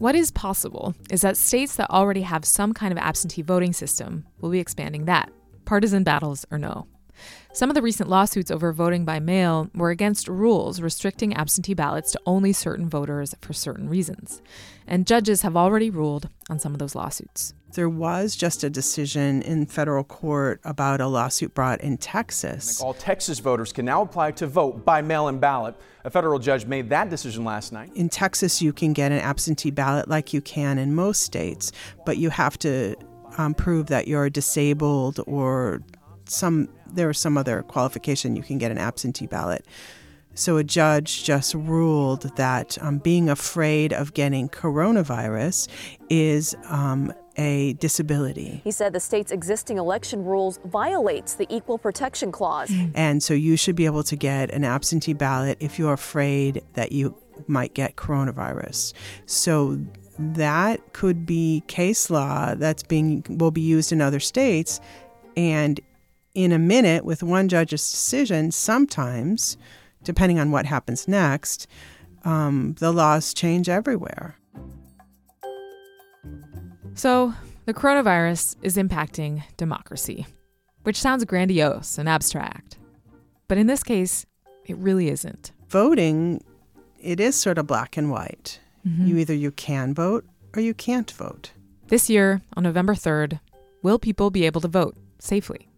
What 0.00 0.14
is 0.14 0.30
possible 0.30 0.94
is 1.10 1.20
that 1.20 1.36
states 1.36 1.76
that 1.76 1.90
already 1.90 2.22
have 2.22 2.46
some 2.46 2.72
kind 2.72 2.90
of 2.90 2.96
absentee 2.96 3.42
voting 3.42 3.74
system 3.74 4.24
will 4.40 4.48
be 4.48 4.58
expanding 4.58 5.04
that, 5.04 5.30
partisan 5.66 6.04
battles 6.04 6.46
or 6.50 6.56
no. 6.56 6.86
Some 7.52 7.68
of 7.68 7.74
the 7.74 7.82
recent 7.82 8.08
lawsuits 8.08 8.50
over 8.50 8.72
voting 8.72 9.04
by 9.04 9.20
mail 9.20 9.68
were 9.74 9.90
against 9.90 10.26
rules 10.26 10.80
restricting 10.80 11.34
absentee 11.34 11.74
ballots 11.74 12.12
to 12.12 12.20
only 12.24 12.54
certain 12.54 12.88
voters 12.88 13.34
for 13.42 13.52
certain 13.52 13.90
reasons. 13.90 14.40
And 14.86 15.06
judges 15.06 15.42
have 15.42 15.54
already 15.54 15.90
ruled 15.90 16.30
on 16.48 16.58
some 16.58 16.72
of 16.72 16.78
those 16.78 16.94
lawsuits. 16.94 17.52
There 17.72 17.88
was 17.88 18.36
just 18.36 18.64
a 18.64 18.70
decision 18.70 19.42
in 19.42 19.66
federal 19.66 20.04
court 20.04 20.60
about 20.64 21.00
a 21.00 21.06
lawsuit 21.06 21.54
brought 21.54 21.80
in 21.80 21.96
Texas. 21.96 22.80
All 22.80 22.94
Texas 22.94 23.38
voters 23.38 23.72
can 23.72 23.84
now 23.84 24.02
apply 24.02 24.32
to 24.32 24.46
vote 24.46 24.84
by 24.84 25.02
mail 25.02 25.28
in 25.28 25.38
ballot. 25.38 25.74
A 26.04 26.10
federal 26.10 26.38
judge 26.38 26.66
made 26.66 26.88
that 26.90 27.10
decision 27.10 27.44
last 27.44 27.72
night. 27.72 27.90
In 27.94 28.08
Texas, 28.08 28.62
you 28.62 28.72
can 28.72 28.92
get 28.92 29.12
an 29.12 29.20
absentee 29.20 29.70
ballot 29.70 30.08
like 30.08 30.32
you 30.32 30.40
can 30.40 30.78
in 30.78 30.94
most 30.94 31.22
states, 31.22 31.72
but 32.06 32.16
you 32.16 32.30
have 32.30 32.58
to 32.60 32.96
um, 33.36 33.54
prove 33.54 33.86
that 33.86 34.08
you're 34.08 34.30
disabled 34.30 35.20
or 35.26 35.82
some 36.24 36.68
there 36.86 37.10
is 37.10 37.18
some 37.18 37.38
other 37.38 37.62
qualification 37.62 38.36
you 38.36 38.42
can 38.42 38.58
get 38.58 38.70
an 38.70 38.78
absentee 38.78 39.26
ballot. 39.26 39.64
So 40.34 40.56
a 40.56 40.64
judge 40.64 41.24
just 41.24 41.54
ruled 41.54 42.36
that 42.36 42.78
um, 42.80 42.98
being 42.98 43.28
afraid 43.28 43.92
of 43.92 44.14
getting 44.14 44.48
coronavirus 44.48 45.68
is 46.08 46.54
um, 46.66 47.12
a 47.36 47.74
disability. 47.74 48.60
He 48.64 48.70
said 48.70 48.92
the 48.92 49.00
state's 49.00 49.32
existing 49.32 49.78
election 49.78 50.24
rules 50.24 50.58
violates 50.64 51.34
the 51.34 51.46
Equal 51.48 51.78
Protection 51.78 52.32
Clause. 52.32 52.72
And 52.94 53.22
so 53.22 53.34
you 53.34 53.56
should 53.56 53.76
be 53.76 53.86
able 53.86 54.02
to 54.04 54.16
get 54.16 54.50
an 54.50 54.64
absentee 54.64 55.12
ballot 55.12 55.58
if 55.60 55.78
you're 55.78 55.92
afraid 55.92 56.62
that 56.74 56.92
you 56.92 57.16
might 57.46 57.74
get 57.74 57.96
coronavirus. 57.96 58.92
So 59.26 59.78
that 60.18 60.92
could 60.92 61.24
be 61.24 61.62
case 61.66 62.10
law 62.10 62.54
that's 62.54 62.82
being 62.82 63.24
will 63.28 63.50
be 63.50 63.62
used 63.62 63.90
in 63.90 64.00
other 64.00 64.20
states 64.20 64.80
and 65.36 65.80
in 66.34 66.52
a 66.52 66.58
minute 66.58 67.04
with 67.04 67.22
one 67.22 67.48
judge's 67.48 67.90
decision 67.90 68.50
sometimes 68.50 69.56
depending 70.04 70.38
on 70.38 70.50
what 70.50 70.66
happens 70.66 71.08
next, 71.08 71.66
um, 72.24 72.74
the 72.78 72.92
laws 72.92 73.34
change 73.34 73.68
everywhere. 73.68 74.36
So, 76.94 77.34
the 77.66 77.74
coronavirus 77.74 78.56
is 78.62 78.76
impacting 78.76 79.42
democracy, 79.56 80.26
which 80.82 81.00
sounds 81.00 81.24
grandiose 81.24 81.98
and 81.98 82.08
abstract. 82.08 82.78
But 83.48 83.58
in 83.58 83.66
this 83.66 83.82
case, 83.82 84.26
it 84.66 84.76
really 84.76 85.08
isn't. 85.08 85.52
Voting, 85.68 86.42
it 86.98 87.20
is 87.20 87.36
sort 87.36 87.58
of 87.58 87.66
black 87.66 87.96
and 87.96 88.10
white. 88.10 88.60
Mhm. 88.86 89.08
You 89.08 89.16
either 89.18 89.34
you 89.34 89.50
can 89.50 89.94
vote 89.94 90.24
or 90.54 90.60
you 90.60 90.74
can't 90.74 91.10
vote. 91.10 91.52
This 91.88 92.10
year, 92.10 92.42
on 92.56 92.62
November 92.62 92.94
3rd, 92.94 93.40
will 93.82 93.98
people 93.98 94.30
be 94.30 94.44
able 94.46 94.60
to 94.60 94.68
vote 94.68 94.96
safely? 95.18 95.68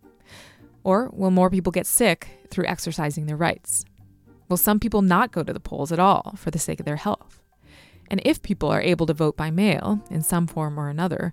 Or 0.85 1.11
will 1.13 1.31
more 1.31 1.51
people 1.51 1.73
get 1.73 1.87
sick 1.87 2.29
through 2.51 2.67
exercising 2.67 3.27
their 3.27 3.37
rights? 3.37 3.85
Will 4.49 4.57
some 4.57 4.81
people 4.81 5.03
not 5.03 5.33
go 5.33 5.43
to 5.43 5.53
the 5.53 5.61
polls 5.61 5.93
at 5.93 5.99
all 5.99 6.35
for 6.37 6.51
the 6.51 6.59
sake 6.59 6.81
of 6.81 6.87
their 6.87 6.97
health? 6.97 7.42
And 8.11 8.21
if 8.25 8.43
people 8.43 8.69
are 8.69 8.81
able 8.81 9.07
to 9.07 9.15
vote 9.15 9.37
by 9.37 9.51
mail 9.51 10.03
in 10.11 10.23
some 10.23 10.47
form 10.47 10.79
or 10.79 10.89
another, 10.89 11.33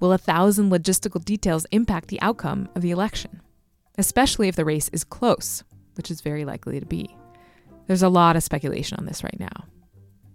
will 0.00 0.12
a 0.12 0.18
thousand 0.18 0.70
logistical 0.70 1.24
details 1.24 1.66
impact 1.70 2.08
the 2.08 2.20
outcome 2.20 2.68
of 2.74 2.82
the 2.82 2.90
election? 2.90 3.40
Especially 3.98 4.48
if 4.48 4.56
the 4.56 4.64
race 4.64 4.88
is 4.90 5.04
close, 5.04 5.64
which 5.94 6.10
is 6.10 6.20
very 6.20 6.44
likely 6.44 6.80
to 6.80 6.86
be. 6.86 7.16
There's 7.86 8.02
a 8.02 8.08
lot 8.08 8.36
of 8.36 8.42
speculation 8.42 8.98
on 8.98 9.06
this 9.06 9.22
right 9.22 9.38
now, 9.38 9.64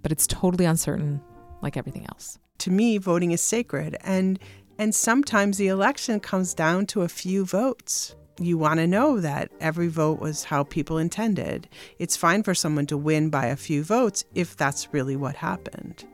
but 0.02 0.12
it's 0.12 0.26
totally 0.26 0.66
uncertain, 0.66 1.22
like 1.62 1.76
everything 1.78 2.06
else. 2.10 2.40
To 2.60 2.72
me, 2.72 2.98
voting 2.98 3.32
is 3.32 3.42
sacred, 3.42 3.98
and 4.02 4.40
and 4.78 4.96
sometimes 4.96 5.58
the 5.58 5.68
election 5.68 6.20
comes 6.20 6.54
down 6.54 6.86
to 6.88 7.02
a 7.02 7.10
few 7.10 7.46
votes. 7.46 8.16
You 8.40 8.58
want 8.58 8.80
to 8.80 8.88
know 8.88 9.20
that 9.20 9.52
every 9.60 9.88
vote 9.88 10.20
was 10.20 10.46
how 10.46 10.64
people 10.64 10.98
intended. 10.98 11.68
It's 12.00 12.18
fine 12.18 12.44
for 12.44 12.56
someone 12.56 12.88
to 12.88 12.98
win 12.98 13.30
by 13.30 13.48
a 13.48 13.56
few 13.56 13.84
votes 13.84 14.24
if 14.34 14.56
that's 14.58 14.94
really 14.94 15.16
what 15.16 15.36
happened. 15.36 16.06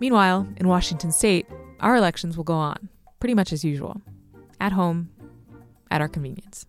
Meanwhile, 0.00 0.48
in 0.56 0.68
Washington 0.68 1.12
state, 1.12 1.46
our 1.80 1.96
elections 1.96 2.36
will 2.36 2.44
go 2.44 2.54
on, 2.54 2.88
pretty 3.20 3.34
much 3.34 3.52
as 3.52 3.64
usual, 3.64 4.00
at 4.60 4.72
home, 4.72 5.10
at 5.90 6.00
our 6.00 6.08
convenience. 6.08 6.66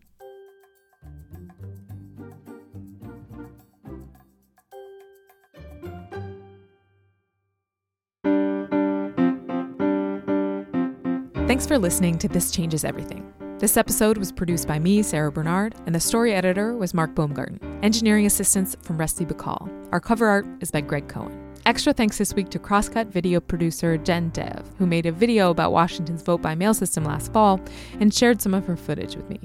Thanks 11.55 11.67
for 11.67 11.79
listening 11.79 12.17
to 12.17 12.27
This 12.27 12.51
Changes 12.51 12.83
Everything. 12.83 13.33
This 13.59 13.77
episode 13.77 14.17
was 14.17 14.29
produced 14.29 14.67
by 14.67 14.77
me, 14.77 15.01
Sarah 15.01 15.31
Bernard, 15.31 15.73
and 15.85 15.95
the 15.95 16.01
story 16.01 16.33
editor 16.33 16.75
was 16.75 16.93
Mark 16.93 17.15
Baumgarten. 17.15 17.61
Engineering 17.81 18.25
assistance 18.25 18.75
from 18.81 18.97
Rusty 18.97 19.25
Bacall. 19.25 19.71
Our 19.93 20.01
cover 20.01 20.27
art 20.27 20.45
is 20.59 20.69
by 20.69 20.81
Greg 20.81 21.07
Cohen. 21.07 21.53
Extra 21.65 21.93
thanks 21.93 22.17
this 22.17 22.33
week 22.33 22.49
to 22.49 22.59
Crosscut 22.59 23.07
video 23.07 23.39
producer 23.39 23.97
Jen 23.97 24.31
Dev, 24.31 24.69
who 24.77 24.85
made 24.85 25.05
a 25.05 25.13
video 25.13 25.49
about 25.49 25.71
Washington's 25.71 26.23
vote 26.23 26.41
by 26.41 26.55
mail 26.55 26.73
system 26.73 27.05
last 27.05 27.31
fall 27.31 27.61
and 28.01 28.13
shared 28.13 28.41
some 28.41 28.53
of 28.53 28.65
her 28.65 28.75
footage 28.75 29.15
with 29.15 29.29
me. 29.29 29.39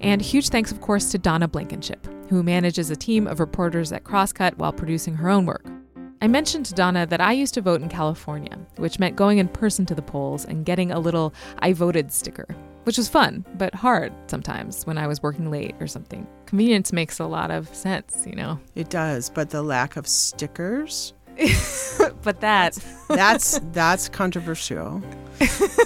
And 0.00 0.20
huge 0.20 0.48
thanks, 0.48 0.72
of 0.72 0.80
course, 0.80 1.12
to 1.12 1.18
Donna 1.18 1.46
Blankinship, 1.46 2.28
who 2.28 2.42
manages 2.42 2.90
a 2.90 2.96
team 2.96 3.28
of 3.28 3.38
reporters 3.38 3.92
at 3.92 4.02
Crosscut 4.02 4.58
while 4.58 4.72
producing 4.72 5.14
her 5.14 5.30
own 5.30 5.46
work. 5.46 5.64
I 6.22 6.28
mentioned 6.28 6.64
to 6.66 6.74
Donna 6.74 7.06
that 7.06 7.20
I 7.20 7.32
used 7.32 7.52
to 7.54 7.60
vote 7.60 7.82
in 7.82 7.88
California, 7.90 8.58
which 8.76 8.98
meant 8.98 9.16
going 9.16 9.36
in 9.36 9.48
person 9.48 9.84
to 9.86 9.94
the 9.94 10.02
polls 10.02 10.46
and 10.46 10.64
getting 10.64 10.90
a 10.90 10.98
little 10.98 11.34
I 11.58 11.74
voted 11.74 12.10
sticker, 12.10 12.46
which 12.84 12.96
was 12.96 13.08
fun, 13.08 13.44
but 13.58 13.74
hard 13.74 14.14
sometimes 14.26 14.86
when 14.86 14.96
I 14.96 15.06
was 15.06 15.22
working 15.22 15.50
late 15.50 15.74
or 15.78 15.86
something. 15.86 16.26
Convenience 16.46 16.90
makes 16.92 17.18
a 17.18 17.26
lot 17.26 17.50
of 17.50 17.72
sense, 17.74 18.24
you 18.26 18.34
know. 18.34 18.58
It 18.74 18.88
does, 18.88 19.28
but 19.28 19.50
the 19.50 19.62
lack 19.62 19.96
of 19.96 20.08
stickers, 20.08 21.12
but 22.22 22.40
that 22.40 22.78
that's 23.08 23.60
that's 23.72 24.08
controversial. 24.08 25.02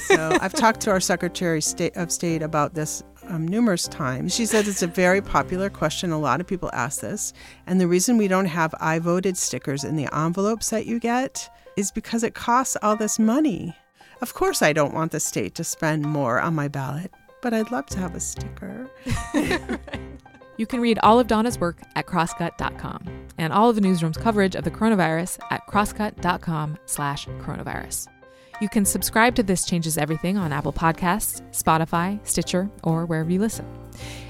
so 0.02 0.38
I've 0.40 0.54
talked 0.54 0.80
to 0.82 0.90
our 0.90 1.00
Secretary 1.00 1.60
State 1.60 1.96
of 1.96 2.12
State 2.12 2.42
about 2.42 2.74
this 2.74 3.02
um, 3.30 3.48
numerous 3.48 3.88
times. 3.88 4.34
She 4.34 4.44
says 4.44 4.68
it's 4.68 4.82
a 4.82 4.86
very 4.86 5.22
popular 5.22 5.70
question. 5.70 6.10
A 6.10 6.18
lot 6.18 6.40
of 6.40 6.46
people 6.46 6.70
ask 6.72 7.00
this, 7.00 7.32
and 7.66 7.80
the 7.80 7.88
reason 7.88 8.18
we 8.18 8.28
don't 8.28 8.46
have 8.46 8.74
"I 8.80 8.98
voted" 8.98 9.36
stickers 9.36 9.84
in 9.84 9.96
the 9.96 10.08
envelopes 10.14 10.70
that 10.70 10.86
you 10.86 10.98
get 11.00 11.48
is 11.76 11.90
because 11.90 12.22
it 12.22 12.34
costs 12.34 12.76
all 12.82 12.96
this 12.96 13.18
money. 13.18 13.74
Of 14.20 14.34
course, 14.34 14.60
I 14.60 14.72
don't 14.72 14.92
want 14.92 15.12
the 15.12 15.20
state 15.20 15.54
to 15.54 15.64
spend 15.64 16.02
more 16.04 16.40
on 16.40 16.54
my 16.54 16.68
ballot, 16.68 17.10
but 17.40 17.54
I'd 17.54 17.70
love 17.70 17.86
to 17.86 17.98
have 17.98 18.14
a 18.14 18.20
sticker. 18.20 18.90
You 20.60 20.66
can 20.66 20.82
read 20.82 20.98
all 21.02 21.18
of 21.18 21.26
Donna's 21.26 21.58
work 21.58 21.78
at 21.96 22.06
crosscut.com 22.06 23.28
and 23.38 23.50
all 23.50 23.70
of 23.70 23.76
the 23.76 23.80
newsroom's 23.80 24.18
coverage 24.18 24.54
of 24.54 24.62
the 24.62 24.70
coronavirus 24.70 25.38
at 25.50 25.66
crosscut.com 25.66 26.76
slash 26.84 27.26
coronavirus. 27.26 28.08
You 28.60 28.68
can 28.68 28.84
subscribe 28.84 29.34
to 29.36 29.42
This 29.42 29.64
Changes 29.64 29.96
Everything 29.96 30.36
on 30.36 30.52
Apple 30.52 30.72
Podcasts, 30.72 31.40
Spotify, 31.50 32.20
Stitcher, 32.26 32.70
or 32.82 33.06
wherever 33.06 33.30
you 33.30 33.40
listen. 33.40 33.66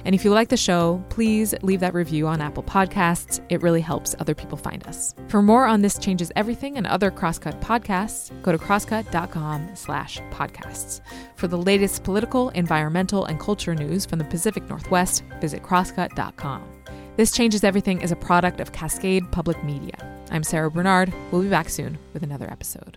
And 0.05 0.15
if 0.15 0.25
you 0.25 0.31
like 0.31 0.49
the 0.49 0.57
show, 0.57 1.05
please 1.09 1.53
leave 1.63 1.81
that 1.81 1.95
review 1.95 2.29
on 2.29 2.41
Apple 2.41 2.63
Podcasts. 2.63 3.45
It 3.49 3.61
really 3.61 3.81
helps 3.81 4.15
other 4.21 4.37
people 4.37 4.57
find 4.57 4.87
us. 4.87 5.17
For 5.27 5.43
more 5.43 5.67
on 5.67 5.83
This 5.83 5.99
Changes 5.99 6.31
Everything 6.37 6.77
and 6.77 6.87
other 6.87 7.11
Crosscut 7.11 7.61
podcasts, 7.61 8.31
go 8.43 8.53
to 8.53 8.59
crosscut.com 8.59 9.71
slash 9.75 10.21
podcasts. 10.31 11.01
For 11.35 11.49
the 11.49 11.59
latest 11.59 12.05
political, 12.05 12.51
environmental, 12.51 13.25
and 13.25 13.41
culture 13.41 13.75
news 13.75 14.07
from 14.07 14.21
the 14.21 14.25
Pacific 14.27 14.69
Northwest, 14.69 15.25
visit 15.41 15.65
crosscut.com. 15.65 16.63
This 17.17 17.33
Changes 17.33 17.65
Everything 17.65 18.01
is 18.01 18.13
a 18.13 18.17
product 18.17 18.61
of 18.61 18.71
Cascade 18.71 19.33
Public 19.33 19.63
Media. 19.65 19.97
I'm 20.31 20.45
Sarah 20.45 20.71
Bernard. 20.71 21.13
We'll 21.33 21.43
be 21.43 21.51
back 21.51 21.69
soon 21.69 21.99
with 22.13 22.23
another 22.23 22.49
episode. 22.49 22.97